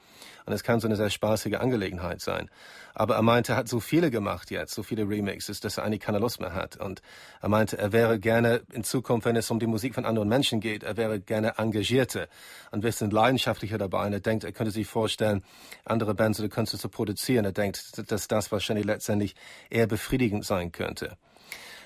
Und 0.46 0.52
es 0.52 0.62
kann 0.62 0.78
so 0.78 0.86
eine 0.86 0.96
sehr 0.96 1.08
spaßige 1.08 1.54
Angelegenheit 1.54 2.20
sein. 2.20 2.50
Aber 2.92 3.14
er 3.14 3.22
meinte, 3.22 3.52
er 3.52 3.56
hat 3.56 3.68
so 3.68 3.80
viele 3.80 4.10
gemacht 4.10 4.50
jetzt, 4.50 4.74
so 4.74 4.82
viele 4.82 5.08
Remixes, 5.08 5.60
dass 5.60 5.78
er 5.78 5.84
eigentlich 5.84 6.00
keine 6.00 6.18
Lust 6.18 6.38
mehr 6.38 6.54
hat. 6.54 6.76
Und 6.76 7.00
er 7.40 7.48
meinte, 7.48 7.78
er 7.78 7.92
wäre 7.92 8.18
gerne 8.18 8.62
in 8.72 8.84
Zukunft, 8.84 9.24
wenn 9.24 9.36
es 9.36 9.50
um 9.50 9.58
die 9.58 9.66
Musik 9.66 9.94
von 9.94 10.04
anderen 10.04 10.28
Menschen 10.28 10.60
geht, 10.60 10.82
er 10.82 10.98
wäre 10.98 11.18
gerne 11.18 11.54
engagierter 11.56 12.28
und 12.70 12.78
ein 12.78 12.82
bisschen 12.82 13.10
leidenschaftlicher 13.10 13.78
dabei. 13.78 14.06
Und 14.06 14.12
er 14.12 14.20
denkt, 14.20 14.44
er 14.44 14.52
könnte 14.52 14.70
sich 14.70 14.86
vorstellen, 14.86 15.42
andere 15.86 16.14
Bands 16.14 16.38
oder 16.40 16.50
Künstler 16.50 16.78
zu 16.78 16.90
produzieren. 16.90 17.46
Er 17.46 17.52
denkt, 17.52 17.98
dass 18.10 18.24
dass 18.24 18.28
das 18.28 18.52
wahrscheinlich 18.52 18.86
letztendlich 18.86 19.34
eher 19.70 19.86
befriedigend 19.86 20.44
sein 20.44 20.72
könnte. 20.72 21.16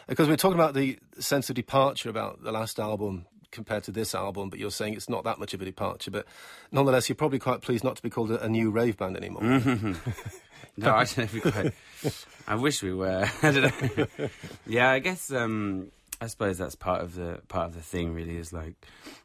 Because 0.09 0.29
we're 0.29 0.37
talking 0.37 0.59
about 0.59 0.75
the 0.75 0.99
sense 1.19 1.51
of 1.51 1.57
departure 1.57 2.09
about 2.09 2.43
the 2.43 2.51
last 2.51 2.81
album 2.81 3.27
compared 3.51 3.85
to 3.85 3.91
this 3.91 4.15
album, 4.15 4.51
but 4.51 4.59
you're 4.59 4.71
saying 4.71 4.95
it's 4.95 5.09
not 5.09 5.25
that 5.25 5.39
much 5.39 5.55
of 5.55 5.63
a 5.63 5.65
departure. 5.65 6.11
But 6.11 6.27
nonetheless, 6.73 7.09
you're 7.09 7.17
probably 7.17 7.39
quite 7.39 7.61
pleased 7.61 7.85
not 7.85 7.97
to 7.97 8.03
be 8.03 8.11
called 8.11 8.31
a, 8.31 8.43
a 8.43 8.49
new 8.49 8.71
rave 8.71 8.97
band 8.97 9.17
anymore. 9.17 9.43
Mm-hmm. 9.43 9.93
no, 10.79 10.95
I 10.95 11.05
don't 11.05 11.35
know 11.35 11.51
quite. 11.51 11.75
I 12.47 12.55
wish 12.55 12.83
we 12.83 12.95
were. 12.95 13.29
I 13.43 13.51
don't 13.51 14.09
know. 14.19 14.29
yeah, 14.67 14.91
I 14.91 14.99
guess. 14.99 15.31
Um, 15.31 15.91
I 16.21 16.27
suppose 16.27 16.59
that's 16.59 16.75
part 16.75 17.03
of 17.03 17.15
the 17.15 17.41
part 17.49 17.69
of 17.69 17.75
the 17.75 17.83
thing. 17.83 18.15
Really, 18.15 18.37
is 18.37 18.53
like 18.53 18.75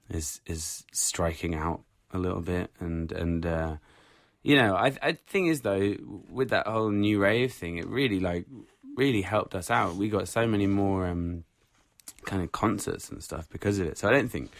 is 0.10 0.42
is 0.46 0.84
striking 0.92 1.56
out 1.56 1.82
a 2.12 2.20
little 2.20 2.42
bit 2.42 2.72
and 2.80 3.12
and. 3.12 3.46
Uh, 3.46 3.78
you 4.46 4.58
know, 4.58 4.76
I 4.76 4.92
I 5.02 5.14
think 5.14 5.48
is 5.48 5.62
though 5.62 5.96
with 6.30 6.50
that 6.50 6.68
whole 6.68 6.90
new 6.90 7.22
rave 7.22 7.54
thing, 7.54 7.78
it 7.78 7.88
really 7.88 8.20
like 8.20 8.46
really 8.96 9.22
helped 9.22 9.56
us 9.56 9.70
out. 9.70 9.96
We 9.96 10.10
got 10.10 10.28
so 10.28 10.48
many 10.48 10.68
more 10.68 11.08
um, 11.08 11.44
kind 12.26 12.44
of 12.44 12.52
concerts 12.52 13.10
and 13.10 13.24
stuff 13.24 13.48
because 13.50 13.80
of 13.80 13.88
it. 13.88 13.98
So 13.98 14.08
I 14.08 14.12
don't 14.12 14.30
think 14.30 14.52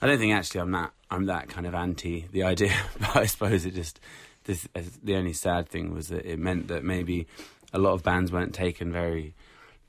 I 0.00 0.06
don't 0.06 0.18
think 0.18 0.32
actually 0.32 0.60
I'm 0.60 0.72
that 0.72 0.92
I'm 1.10 1.26
that 1.26 1.48
kind 1.48 1.66
of 1.66 1.74
anti 1.74 2.26
the 2.32 2.42
idea. 2.42 2.74
but 3.00 3.16
I 3.16 3.26
suppose 3.26 3.64
it 3.64 3.74
just 3.74 4.00
this 4.44 4.68
the 5.02 5.16
only 5.16 5.32
sad 5.32 5.68
thing 5.68 5.94
was 5.94 6.08
that 6.08 6.24
it 6.24 6.38
meant 6.38 6.68
that 6.68 6.84
maybe 6.84 7.26
a 7.72 7.78
lot 7.78 7.92
of 7.92 8.02
bands 8.02 8.32
weren't 8.32 8.54
taken 8.54 8.92
very 8.92 9.34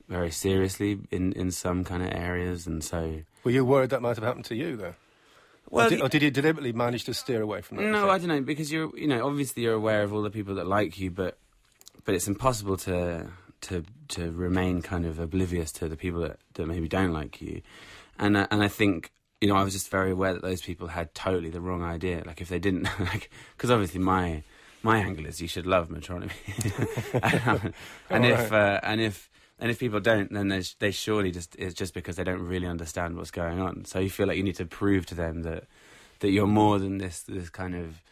very 0.08 0.30
seriously 0.30 0.98
in 1.10 1.32
in 1.32 1.50
some 1.50 1.84
kind 1.84 2.02
of 2.02 2.12
areas, 2.12 2.66
and 2.66 2.82
so. 2.82 3.22
Were 3.44 3.52
you 3.52 3.64
worried 3.64 3.90
that 3.90 4.02
might 4.02 4.16
have 4.16 4.24
happened 4.24 4.44
to 4.46 4.54
you 4.54 4.76
though? 4.76 4.94
Well, 5.70 5.86
or 5.86 5.90
did, 5.90 6.00
or 6.02 6.08
did, 6.08 6.22
you 6.22 6.32
deliberately 6.32 6.72
manage 6.72 7.04
to 7.04 7.14
steer 7.14 7.40
away 7.42 7.60
from 7.62 7.76
that? 7.76 7.84
No, 7.84 8.10
I 8.10 8.18
don't 8.18 8.26
know 8.26 8.40
because 8.40 8.72
you're, 8.72 8.90
you 8.98 9.06
know, 9.06 9.24
obviously 9.24 9.62
you're 9.62 9.74
aware 9.74 10.02
of 10.02 10.12
all 10.12 10.22
the 10.22 10.30
people 10.30 10.56
that 10.56 10.66
like 10.66 10.98
you, 10.98 11.12
but 11.12 11.38
but 12.04 12.14
it's 12.16 12.26
impossible 12.26 12.76
to 12.78 13.28
to 13.62 13.84
to 14.08 14.30
remain 14.32 14.82
kind 14.82 15.06
of 15.06 15.18
oblivious 15.18 15.72
to 15.72 15.88
the 15.88 15.96
people 15.96 16.20
that, 16.20 16.38
that 16.54 16.66
maybe 16.66 16.88
don't 16.88 17.12
like 17.12 17.40
you, 17.40 17.62
and 18.18 18.36
uh, 18.36 18.46
and 18.50 18.62
I 18.62 18.68
think 18.68 19.12
you 19.40 19.48
know 19.48 19.56
I 19.56 19.62
was 19.62 19.72
just 19.72 19.90
very 19.90 20.12
aware 20.12 20.32
that 20.32 20.42
those 20.42 20.62
people 20.62 20.88
had 20.88 21.14
totally 21.14 21.50
the 21.50 21.60
wrong 21.60 21.82
idea. 21.82 22.22
Like 22.26 22.40
if 22.40 22.48
they 22.48 22.58
didn't 22.58 22.84
like, 23.00 23.30
because 23.56 23.70
obviously 23.70 24.00
my 24.00 24.42
my 24.82 24.98
angle 24.98 25.26
is 25.26 25.40
you 25.40 25.48
should 25.48 25.66
love 25.66 25.88
Metronomy, 25.88 26.32
and, 27.22 27.74
and 28.10 28.26
if 28.26 28.52
uh, 28.52 28.80
and 28.82 29.00
if 29.00 29.30
and 29.58 29.70
if 29.70 29.78
people 29.78 30.00
don't, 30.00 30.32
then 30.32 30.48
they 30.48 30.62
they 30.78 30.90
surely 30.90 31.30
just 31.30 31.54
it's 31.56 31.74
just 31.74 31.94
because 31.94 32.16
they 32.16 32.24
don't 32.24 32.42
really 32.42 32.66
understand 32.66 33.16
what's 33.16 33.30
going 33.30 33.60
on. 33.60 33.84
So 33.84 33.98
you 33.98 34.10
feel 34.10 34.26
like 34.26 34.36
you 34.36 34.42
need 34.42 34.56
to 34.56 34.66
prove 34.66 35.06
to 35.06 35.14
them 35.14 35.42
that 35.42 35.64
that 36.20 36.30
you're 36.30 36.46
more 36.46 36.78
than 36.78 36.98
this 36.98 37.22
this 37.22 37.50
kind 37.50 37.74
of 37.74 38.02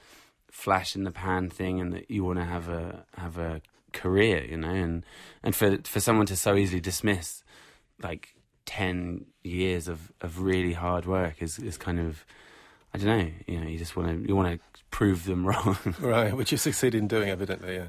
flash 0.51 0.95
in 0.95 1.05
the 1.05 1.11
pan 1.11 1.49
thing, 1.49 1.81
and 1.81 1.93
that 1.93 2.11
you 2.11 2.25
want 2.25 2.39
to 2.39 2.45
have 2.45 2.69
a 2.69 3.05
have 3.17 3.39
a 3.39 3.63
career, 3.92 4.44
you 4.44 4.57
know, 4.57 4.70
and 4.70 5.05
and 5.42 5.55
for 5.55 5.79
for 5.85 6.01
someone 6.01 6.27
to 6.27 6.37
so 6.37 6.57
easily 6.57 6.81
dismiss 6.81 7.42
like 8.03 8.35
ten 8.66 9.27
years 9.42 9.88
of 9.88 10.12
of 10.20 10.40
really 10.40 10.74
hard 10.74 11.07
work 11.07 11.42
is 11.42 11.59
is 11.59 11.77
kind 11.79 11.98
of 11.98 12.24
I 12.92 12.98
don't 12.98 13.07
know, 13.07 13.31
you 13.46 13.61
know, 13.61 13.68
you 13.68 13.79
just 13.79 13.96
want 13.96 14.09
to 14.09 14.29
you 14.29 14.35
want 14.35 14.61
to 14.61 14.81
prove 14.90 15.24
them 15.24 15.46
wrong, 15.48 15.77
right? 16.01 16.35
Which 16.35 16.53
you 16.53 16.59
succeed 16.59 16.94
in 16.94 17.09
doing, 17.09 17.29
evidently. 17.29 17.77
Yeah, 17.77 17.88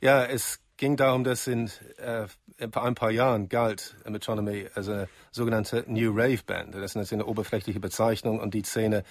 yeah. 0.00 0.26
Es 0.28 0.58
ging 0.76 0.96
darum, 0.96 1.24
dass 1.24 1.48
in 1.48 1.70
äh, 1.98 2.26
ein 2.58 2.94
paar 2.94 3.10
Jahren 3.10 3.48
galt 3.48 3.96
Metronomy 4.08 4.66
als 4.74 4.88
eine 4.88 5.08
sogenannte 5.30 5.84
New 5.86 6.10
Rave 6.12 6.40
Band. 6.46 6.74
Das 6.74 6.94
ist 6.94 7.12
eine 7.12 7.26
oberflächliche 7.26 7.80
Bezeichnung 7.80 8.40
und 8.40 8.54
die 8.54 8.62
Szene 8.62 9.04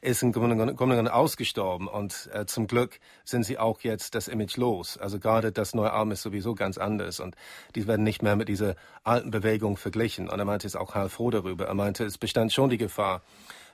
ist 0.00 0.22
im 0.22 0.32
Grunde 0.32 0.56
genommen 0.56 1.08
ausgestorben 1.08 1.88
und 1.88 2.28
äh, 2.32 2.46
zum 2.46 2.66
Glück 2.66 3.00
sind 3.24 3.44
sie 3.44 3.58
auch 3.58 3.80
jetzt 3.80 4.14
das 4.14 4.28
Image 4.28 4.56
los. 4.56 4.96
Also 4.96 5.18
gerade 5.18 5.50
das 5.50 5.74
neue 5.74 5.92
Album 5.92 6.12
ist 6.12 6.22
sowieso 6.22 6.54
ganz 6.54 6.78
anders 6.78 7.20
und 7.20 7.34
die 7.74 7.86
werden 7.86 8.04
nicht 8.04 8.22
mehr 8.22 8.36
mit 8.36 8.48
dieser 8.48 8.76
alten 9.02 9.30
Bewegung 9.30 9.76
verglichen. 9.76 10.28
Und 10.28 10.38
er 10.38 10.44
meinte 10.44 10.66
es 10.66 10.76
auch 10.76 10.94
halb 10.94 11.10
froh 11.10 11.30
darüber. 11.30 11.66
Er 11.66 11.74
meinte, 11.74 12.04
es 12.04 12.18
bestand 12.18 12.52
schon 12.52 12.70
die 12.70 12.78
Gefahr, 12.78 13.22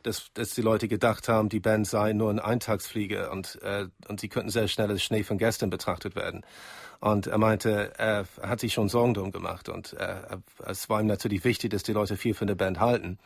dass, 0.04 0.32
dass 0.34 0.50
die 0.50 0.62
Leute 0.62 0.86
gedacht 0.86 1.28
haben, 1.28 1.48
die 1.48 1.60
Band 1.60 1.86
sei 1.86 2.12
nur 2.12 2.30
ein 2.30 2.38
Eintagsflieger 2.38 3.32
und, 3.32 3.60
äh, 3.62 3.86
und 4.08 4.20
sie 4.20 4.28
könnten 4.28 4.50
sehr 4.50 4.68
schnell 4.68 4.90
als 4.90 5.02
Schnee 5.02 5.24
von 5.24 5.38
gestern 5.38 5.70
betrachtet 5.70 6.14
werden. 6.14 6.42
Und 7.00 7.26
er 7.26 7.38
meinte, 7.38 7.92
er 7.98 8.26
hat 8.40 8.60
sich 8.60 8.72
schon 8.72 8.88
Sorgen 8.88 9.14
darum 9.14 9.32
gemacht 9.32 9.68
und 9.68 9.94
äh, 9.94 10.38
es 10.66 10.88
war 10.88 11.00
ihm 11.00 11.06
natürlich 11.06 11.44
wichtig, 11.44 11.70
dass 11.70 11.82
die 11.82 11.92
Leute 11.92 12.16
viel 12.16 12.34
von 12.34 12.46
der 12.46 12.54
Band 12.54 12.80
halten 12.80 13.18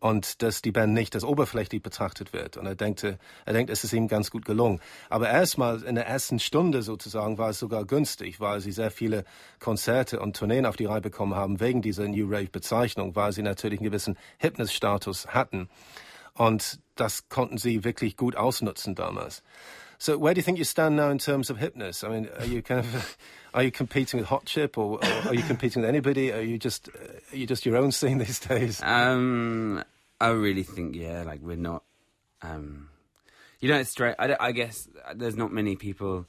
und 0.00 0.42
dass 0.42 0.62
die 0.62 0.70
Band 0.70 0.92
nicht 0.92 1.14
als 1.14 1.24
oberflächlich 1.24 1.82
betrachtet 1.82 2.32
wird. 2.32 2.56
Und 2.56 2.66
er 2.66 2.76
denkte, 2.76 3.18
er 3.44 3.52
denkt, 3.52 3.70
es 3.70 3.82
ist 3.82 3.92
ihm 3.92 4.08
ganz 4.08 4.30
gut 4.30 4.44
gelungen. 4.44 4.80
Aber 5.08 5.28
erstmal 5.28 5.82
in 5.82 5.96
der 5.96 6.06
ersten 6.06 6.38
Stunde 6.38 6.82
sozusagen 6.82 7.38
war 7.38 7.50
es 7.50 7.58
sogar 7.58 7.84
günstig, 7.84 8.38
weil 8.40 8.60
sie 8.60 8.72
sehr 8.72 8.90
viele 8.90 9.24
Konzerte 9.58 10.20
und 10.20 10.36
Tourneen 10.36 10.66
auf 10.66 10.76
die 10.76 10.84
Reihe 10.84 11.00
bekommen 11.00 11.34
haben 11.34 11.60
wegen 11.60 11.82
dieser 11.82 12.06
New 12.06 12.28
Rave 12.28 12.50
Bezeichnung, 12.50 13.16
weil 13.16 13.32
sie 13.32 13.42
natürlich 13.42 13.80
einen 13.80 13.90
gewissen 13.90 14.16
Hypnis-Status 14.38 15.28
hatten. 15.28 15.68
Und 16.38 16.78
das 16.94 17.28
konnten 17.28 17.58
sie 17.58 17.82
wirklich 17.82 18.16
gut 18.16 18.36
ausnutzen 18.36 18.94
damals. 18.94 19.42
So 19.98 20.20
where 20.20 20.32
do 20.32 20.38
you 20.38 20.44
think 20.44 20.58
you 20.58 20.64
stand 20.64 20.94
now 20.94 21.10
in 21.10 21.18
terms 21.18 21.50
of 21.50 21.58
hipness? 21.58 22.04
I 22.04 22.08
mean, 22.08 22.28
are 22.38 22.46
you 22.46 22.62
kind 22.62 22.78
of 22.80 23.18
are 23.54 23.64
you 23.64 23.72
competing 23.72 24.20
with 24.20 24.28
Hot 24.28 24.44
Chip 24.44 24.78
or, 24.78 25.00
or 25.04 25.28
are 25.28 25.34
you 25.34 25.42
competing 25.42 25.82
with 25.82 25.88
anybody? 25.88 26.32
Are 26.32 26.40
you 26.40 26.56
just 26.56 26.88
are 27.32 27.36
you 27.36 27.44
just 27.44 27.66
your 27.66 27.76
own 27.76 27.90
scene 27.90 28.18
these 28.24 28.38
days? 28.38 28.80
Um, 28.84 29.82
I 30.20 30.28
really 30.28 30.62
think 30.62 30.94
yeah, 30.94 31.24
like 31.24 31.40
we're 31.42 31.56
not. 31.56 31.82
Um, 32.40 32.90
you 33.58 33.68
know, 33.68 33.78
it's 33.78 33.90
straight. 33.90 34.14
I, 34.20 34.36
I 34.38 34.52
guess 34.52 34.88
there's 35.16 35.36
not 35.36 35.52
many 35.52 35.74
people 35.74 36.26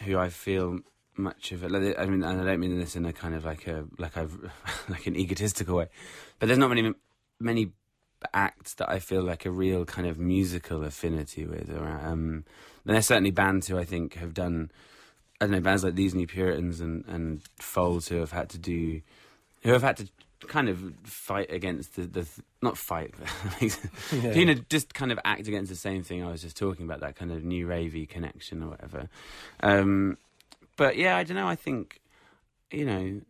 who 0.00 0.18
I 0.18 0.30
feel 0.30 0.80
much 1.16 1.52
of 1.52 1.62
it. 1.62 1.70
Like, 1.70 1.96
I 1.96 2.06
mean, 2.06 2.24
and 2.24 2.40
I 2.40 2.44
don't 2.44 2.58
mean 2.58 2.76
this 2.76 2.96
in 2.96 3.06
a 3.06 3.12
kind 3.12 3.36
of 3.36 3.44
like 3.44 3.68
a 3.68 3.84
like 3.98 4.16
a 4.16 4.28
like 4.88 5.06
an 5.06 5.14
egotistical 5.14 5.76
way, 5.76 5.86
but 6.40 6.46
there's 6.46 6.58
not 6.58 6.70
many 6.70 6.92
many 7.38 7.70
acts 8.34 8.74
that 8.74 8.88
I 8.88 8.98
feel 8.98 9.22
like 9.22 9.46
a 9.46 9.50
real 9.50 9.84
kind 9.84 10.06
of 10.06 10.18
musical 10.18 10.84
affinity 10.84 11.46
with. 11.46 11.70
Or, 11.70 11.86
um, 11.86 12.44
and 12.84 12.94
there's 12.94 13.06
certainly 13.06 13.30
bands 13.30 13.68
who 13.68 13.78
I 13.78 13.84
think 13.84 14.14
have 14.14 14.34
done, 14.34 14.70
I 15.40 15.46
don't 15.46 15.52
know, 15.52 15.60
bands 15.60 15.84
like 15.84 15.94
these 15.94 16.14
New 16.14 16.26
Puritans 16.26 16.80
and, 16.80 17.04
and 17.06 17.42
Foals 17.58 18.08
who 18.08 18.16
have 18.16 18.32
had 18.32 18.48
to 18.50 18.58
do, 18.58 19.00
who 19.62 19.72
have 19.72 19.82
had 19.82 19.96
to 19.98 20.08
kind 20.48 20.68
of 20.68 20.92
fight 21.04 21.50
against 21.50 21.96
the, 21.96 22.02
the 22.02 22.26
not 22.62 22.76
fight, 22.76 23.14
yeah. 23.60 24.32
you 24.32 24.44
know, 24.44 24.54
just 24.68 24.94
kind 24.94 25.10
of 25.10 25.18
act 25.24 25.48
against 25.48 25.70
the 25.70 25.76
same 25.76 26.02
thing 26.02 26.22
I 26.22 26.30
was 26.30 26.42
just 26.42 26.56
talking 26.56 26.84
about, 26.84 27.00
that 27.00 27.16
kind 27.16 27.32
of 27.32 27.44
new 27.44 27.66
ravey 27.66 28.08
connection 28.08 28.62
or 28.62 28.70
whatever. 28.70 29.08
Um, 29.62 30.18
but 30.76 30.96
yeah, 30.96 31.16
I 31.16 31.24
don't 31.24 31.36
know. 31.36 31.48
I 31.48 31.56
think, 31.56 32.00
you 32.70 32.84
know, 32.84 33.20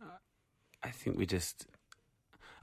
I 0.83 0.89
think 0.89 1.17
we 1.17 1.25
just 1.25 1.65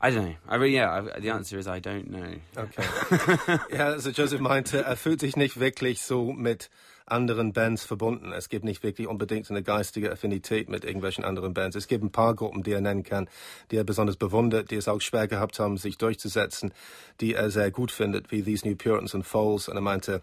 I 0.04 0.10
don't 0.10 0.26
know. 0.26 0.36
I 0.46 0.56
really, 0.56 0.74
yeah, 0.74 1.00
the 1.18 1.30
answer 1.30 1.58
is 1.58 1.66
I 1.66 1.80
don't 1.80 2.10
know. 2.10 2.34
Okay. 2.58 3.58
ja, 3.74 3.86
also 3.86 4.10
Joseph 4.10 4.38
meinte, 4.38 4.84
er 4.84 4.98
fühlt 4.98 5.20
sich 5.20 5.34
nicht 5.34 5.58
wirklich 5.58 6.02
so 6.02 6.30
mit 6.34 6.68
anderen 7.06 7.54
Bands 7.54 7.86
verbunden. 7.86 8.30
Es 8.32 8.50
gibt 8.50 8.66
nicht 8.66 8.82
wirklich 8.82 9.08
unbedingt 9.08 9.50
eine 9.50 9.62
geistige 9.62 10.12
Affinität 10.12 10.68
mit 10.68 10.84
irgendwelchen 10.84 11.24
anderen 11.24 11.54
Bands. 11.54 11.74
Es 11.74 11.88
gibt 11.88 12.04
ein 12.04 12.12
paar 12.12 12.34
Gruppen, 12.34 12.62
die 12.62 12.72
er 12.72 12.82
nennen 12.82 13.02
kann, 13.02 13.30
die 13.70 13.78
er 13.78 13.84
besonders 13.84 14.16
bewundert, 14.16 14.70
die 14.70 14.76
es 14.76 14.88
auch 14.88 15.00
schwer 15.00 15.26
gehabt 15.26 15.58
haben, 15.58 15.78
sich 15.78 15.96
durchzusetzen, 15.96 16.74
die 17.22 17.32
er 17.32 17.50
sehr 17.50 17.70
gut 17.70 17.90
findet, 17.90 18.30
wie 18.30 18.42
These 18.42 18.68
New 18.68 18.76
Puritans 18.76 19.14
und 19.14 19.22
Foles. 19.22 19.68
Und 19.68 19.76
er 19.76 19.82
meinte, 19.82 20.20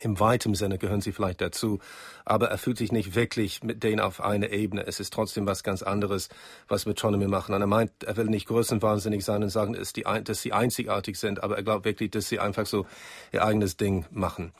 im 0.00 0.20
weiten 0.20 0.54
Sinne 0.54 0.78
gehören 0.78 1.00
sie 1.00 1.12
vielleicht 1.12 1.40
dazu, 1.40 1.80
aber 2.24 2.48
er 2.48 2.58
fühlt 2.58 2.78
sich 2.78 2.92
nicht 2.92 3.14
wirklich 3.14 3.62
mit 3.62 3.82
denen 3.82 4.00
auf 4.00 4.20
einer 4.20 4.50
Ebene. 4.50 4.86
Es 4.86 5.00
ist 5.00 5.12
trotzdem 5.12 5.46
was 5.46 5.62
ganz 5.62 5.82
anderes, 5.82 6.28
was 6.68 6.86
Metronomy 6.86 7.26
machen. 7.26 7.54
Und 7.54 7.60
er 7.60 7.66
meint, 7.66 8.04
er 8.04 8.16
will 8.16 8.26
nicht 8.26 8.46
größenwahnsinnig 8.46 9.24
sein 9.24 9.42
und 9.42 9.50
sagen, 9.50 9.72
dass, 9.72 9.92
die, 9.92 10.04
dass 10.24 10.42
sie 10.42 10.52
einzigartig 10.52 11.18
sind, 11.18 11.42
aber 11.42 11.56
er 11.56 11.62
glaubt 11.62 11.84
wirklich, 11.84 12.10
dass 12.10 12.28
sie 12.28 12.38
einfach 12.38 12.66
so 12.66 12.86
ihr 13.32 13.44
eigenes 13.44 13.76
Ding 13.76 14.06
machen. 14.10 14.52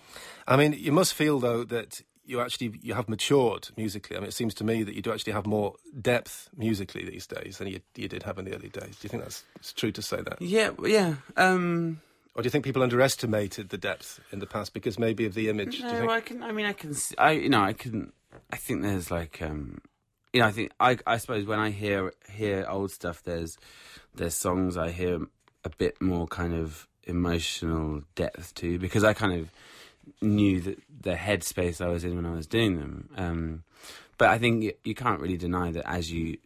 I 0.51 0.57
mean, 0.57 0.73
you 0.73 0.93
must 0.93 1.13
feel 1.13 1.41
though 1.41 1.65
that 1.65 2.05
you 2.25 2.41
actually 2.41 2.79
you 2.83 2.95
have 2.95 3.09
matured 3.09 3.73
musically. 3.77 4.17
I 4.17 4.21
mean, 4.21 4.29
it 4.29 4.35
seems 4.35 4.55
to 4.57 4.65
me 4.65 4.85
that 4.85 4.95
you 4.95 5.03
do 5.03 5.13
actually 5.13 5.33
have 5.33 5.47
more 5.47 5.75
depth 5.93 6.51
musically 6.57 7.05
these 7.05 7.27
days 7.27 7.59
than 7.59 7.69
you, 7.69 7.81
you 7.97 8.09
did 8.09 8.23
have 8.25 8.39
in 8.39 8.45
the 8.45 8.55
early 8.55 8.69
days. 8.69 8.97
Do 8.97 9.05
you 9.05 9.09
think 9.09 9.23
that's 9.23 9.45
it's 9.57 9.73
true 9.73 9.93
to 9.93 10.03
say 10.03 10.21
that? 10.23 10.41
Yeah, 10.41 10.71
yeah. 10.85 11.15
Um... 11.37 12.01
Or 12.39 12.43
do 12.43 12.47
you 12.47 12.51
think 12.53 12.65
people 12.65 12.85
underestimated 12.85 13.71
the 13.71 13.79
depth 13.79 14.21
in 14.31 14.39
the 14.39 14.47
past 14.47 14.73
because 14.73 14.97
maybe 14.97 15.27
of 15.27 15.35
the 15.35 15.49
image? 15.49 15.81
No, 15.81 15.89
do 15.89 15.95
you 15.95 16.01
think? 16.03 16.11
I 16.13 16.21
can. 16.21 16.43
I 16.45 16.53
mean, 16.53 16.67
I 16.67 16.73
can. 16.73 16.95
I 17.19 17.33
you 17.33 17.49
know, 17.49 17.61
I 17.61 17.73
can. 17.73 18.13
I 18.53 18.57
think 18.57 18.83
there's 18.83 19.11
like, 19.11 19.43
um, 19.43 19.81
you 20.33 20.39
know, 20.39 20.47
I 20.47 20.53
think 20.53 20.71
I. 20.79 20.99
I 21.05 21.17
suppose 21.17 21.47
when 21.47 21.59
I 21.59 21.71
hear 21.71 22.13
hear 22.31 22.65
old 22.69 22.93
stuff, 22.93 23.25
there's 23.25 23.59
there's 24.15 24.37
songs 24.37 24.77
I 24.77 24.93
hear 24.93 25.27
a 25.65 25.69
bit 25.69 26.01
more 26.01 26.29
kind 26.29 26.55
of 26.55 26.87
emotional 27.03 28.03
depth 28.15 28.55
to 28.55 28.79
because 28.79 29.03
I 29.03 29.15
kind 29.15 29.33
of 29.33 29.51
knew 30.23 30.61
that 30.61 30.79
the 31.01 31.15
headspace 31.15 31.85
I 31.85 31.89
was 31.89 32.05
in 32.05 32.15
when 32.15 32.25
I 32.25 32.37
was 32.37 32.47
doing 32.47 32.79
them. 32.79 33.09
Um, 33.17 33.65
but 34.17 34.29
I 34.29 34.39
think 34.39 34.63
you, 34.63 34.75
you 34.85 34.95
can't 34.95 35.21
really 35.21 35.39
deny 35.39 35.73
that 35.73 35.91
as 35.91 36.13
you, 36.13 36.39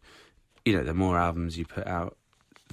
you 0.64 0.74
know, 0.74 0.84
the 0.84 0.94
more 0.94 1.18
albums 1.18 1.58
you 1.58 1.66
put 1.66 1.86
out, 1.86 2.16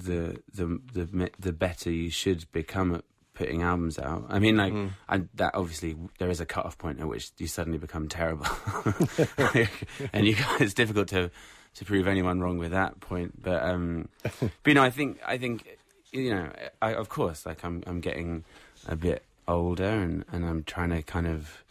the 0.02 0.42
the 0.54 0.80
the 0.94 1.30
the 1.38 1.52
better 1.52 1.90
you 1.90 2.08
should 2.08 2.50
become 2.52 2.94
at 2.94 3.04
putting 3.40 3.62
albums 3.62 3.98
out. 3.98 4.26
I 4.28 4.38
mean, 4.38 4.58
like, 4.58 4.74
mm. 4.74 4.90
and 5.08 5.30
that 5.36 5.54
obviously 5.54 5.96
there 6.18 6.28
is 6.28 6.42
a 6.42 6.46
cut-off 6.46 6.76
point 6.76 7.00
at 7.00 7.08
which 7.08 7.30
you 7.38 7.46
suddenly 7.46 7.78
become 7.78 8.06
terrible, 8.06 8.46
and 10.12 10.26
you, 10.26 10.36
it's 10.60 10.74
difficult 10.74 11.08
to 11.08 11.30
to 11.76 11.84
prove 11.86 12.06
anyone 12.06 12.40
wrong 12.40 12.58
with 12.58 12.72
that 12.72 13.00
point. 13.00 13.42
But 13.42 13.62
um, 13.62 14.10
but 14.22 14.50
you 14.66 14.74
know, 14.74 14.82
I 14.82 14.90
think 14.90 15.20
I 15.26 15.38
think 15.38 15.66
you 16.12 16.34
know, 16.34 16.52
I, 16.82 16.92
of 16.92 17.08
course, 17.08 17.46
like 17.46 17.64
I'm 17.64 17.82
I'm 17.86 18.00
getting 18.00 18.44
a 18.86 18.94
bit 18.94 19.24
older, 19.48 19.88
and 19.88 20.26
and 20.30 20.44
I'm 20.44 20.62
trying 20.62 20.90
to 20.90 21.00
kind 21.00 21.26
of 21.26 21.64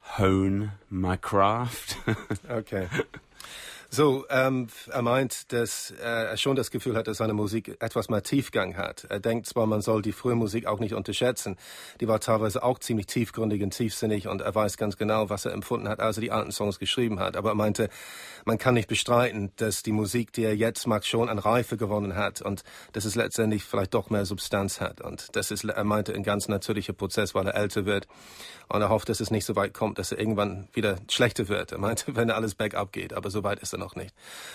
hone 0.00 0.72
my 0.90 1.14
craft. 1.14 1.98
okay. 2.50 2.88
So, 3.94 4.24
ähm, 4.30 4.68
er 4.90 5.02
meint, 5.02 5.52
dass 5.52 5.90
äh, 5.90 6.02
er 6.02 6.36
schon 6.38 6.56
das 6.56 6.70
Gefühl 6.70 6.96
hat, 6.96 7.08
dass 7.08 7.18
seine 7.18 7.34
Musik 7.34 7.76
etwas 7.78 8.08
mehr 8.08 8.22
Tiefgang 8.22 8.78
hat. 8.78 9.04
Er 9.10 9.20
denkt 9.20 9.44
zwar, 9.44 9.66
man 9.66 9.82
soll 9.82 10.00
die 10.00 10.12
frühe 10.12 10.34
Musik 10.34 10.64
auch 10.64 10.80
nicht 10.80 10.94
unterschätzen. 10.94 11.56
Die 12.00 12.08
war 12.08 12.18
teilweise 12.18 12.62
auch 12.62 12.78
ziemlich 12.78 13.04
tiefgründig 13.04 13.62
und 13.62 13.76
tiefsinnig 13.76 14.28
und 14.28 14.40
er 14.40 14.54
weiß 14.54 14.78
ganz 14.78 14.96
genau, 14.96 15.28
was 15.28 15.44
er 15.44 15.52
empfunden 15.52 15.90
hat, 15.90 16.00
als 16.00 16.16
er 16.16 16.22
die 16.22 16.30
alten 16.30 16.52
Songs 16.52 16.78
geschrieben 16.78 17.20
hat. 17.20 17.36
Aber 17.36 17.50
er 17.50 17.54
meinte, 17.54 17.90
man 18.46 18.56
kann 18.56 18.72
nicht 18.72 18.88
bestreiten, 18.88 19.52
dass 19.56 19.82
die 19.82 19.92
Musik, 19.92 20.32
die 20.32 20.44
er 20.44 20.56
jetzt 20.56 20.86
mag, 20.86 21.04
schon 21.04 21.28
an 21.28 21.38
Reife 21.38 21.76
gewonnen 21.76 22.16
hat 22.16 22.40
und 22.40 22.62
dass 22.92 23.04
es 23.04 23.14
letztendlich 23.14 23.62
vielleicht 23.62 23.92
doch 23.92 24.08
mehr 24.08 24.24
Substanz 24.24 24.80
hat. 24.80 25.02
Und 25.02 25.36
das 25.36 25.50
ist, 25.50 25.64
er 25.64 25.84
meinte, 25.84 26.14
ein 26.14 26.22
ganz 26.22 26.48
natürlicher 26.48 26.94
Prozess, 26.94 27.34
weil 27.34 27.46
er 27.46 27.56
älter 27.56 27.84
wird. 27.84 28.08
Und 28.72 28.80
er 28.80 28.88
hofft, 28.88 29.10
dass 29.10 29.20
es 29.20 29.30
nicht 29.30 29.44
so 29.44 29.54
weit 29.54 29.74
kommt, 29.74 29.98
dass 29.98 30.12
er 30.12 30.18
irgendwann 30.18 30.66
wieder 30.72 30.96
schlechter 31.10 31.48
wird. 31.48 31.72
Er 31.72 31.78
meinte, 31.78 32.06
wenn 32.16 32.30
alles 32.30 32.54
bergab 32.54 32.90
geht, 32.90 33.12
aber 33.12 33.28
so 33.28 33.44
weit 33.44 33.60
ist 33.60 33.74
er 33.74 33.78
noch 33.78 33.96
nicht. 33.96 34.14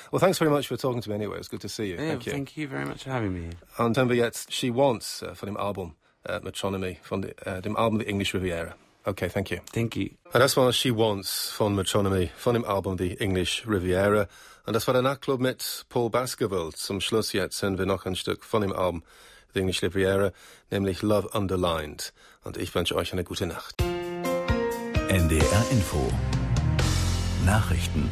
Well, 0.09 0.19
thanks 0.19 0.39
very 0.39 0.49
much 0.49 0.67
for 0.67 0.75
talking 0.75 1.01
to 1.03 1.09
me 1.09 1.15
anyway. 1.15 1.37
It's 1.37 1.51
good 1.51 1.61
to 1.61 1.67
see 1.67 1.91
you. 1.91 1.97
Yeah, 1.97 2.09
thank 2.13 2.25
you. 2.25 2.31
Thank 2.31 2.57
you 2.57 2.67
very 2.67 2.85
much 2.85 3.03
for 3.03 3.13
having 3.13 3.31
me. 3.31 3.51
Und 3.77 3.95
hören 3.95 4.09
wir 4.09 4.15
jetzt 4.15 4.51
She 4.51 4.73
Wants 4.73 5.21
äh, 5.21 5.35
von 5.35 5.45
dem 5.45 5.55
Album 5.55 5.95
äh, 6.23 6.37
uh, 6.37 6.43
Metronomy, 6.43 6.97
von 7.03 7.21
de, 7.21 7.35
uh, 7.45 7.61
dem 7.61 7.77
Album 7.77 7.99
The 7.99 8.07
English 8.07 8.33
Riviera. 8.33 8.73
Okay, 9.05 9.29
thank 9.29 9.51
you. 9.51 9.59
Thank 9.71 9.95
you. 9.95 10.09
Und 10.33 10.39
das 10.39 10.57
war 10.57 10.73
She 10.73 10.95
Wants 10.95 11.51
von 11.51 11.75
Metronomy, 11.75 12.31
von 12.37 12.55
dem 12.55 12.65
Album 12.65 12.97
The 12.97 13.19
English 13.19 13.67
Riviera. 13.67 14.27
Und 14.65 14.73
das 14.73 14.87
war 14.87 14.93
der 14.93 15.03
Nachtclub 15.03 15.39
mit 15.39 15.85
Paul 15.89 16.09
Baskerville. 16.09 16.71
Zum 16.73 17.01
Schluss 17.01 17.33
jetzt 17.33 17.61
hören 17.61 17.77
wir 17.77 17.85
noch 17.85 18.07
ein 18.07 18.15
Stück 18.15 18.43
von 18.43 18.63
dem 18.63 18.73
Album 18.73 19.03
The 19.53 19.59
English 19.59 19.83
Riviera, 19.83 20.31
nämlich 20.71 21.03
Love 21.03 21.29
Underlined. 21.37 22.13
Und 22.43 22.57
ich 22.57 22.73
wünsche 22.73 22.95
euch 22.95 23.13
eine 23.13 23.23
gute 23.23 23.45
Nacht. 23.45 23.75
NDR 25.09 25.63
Info. 25.71 26.11
Nachrichten 27.45 28.11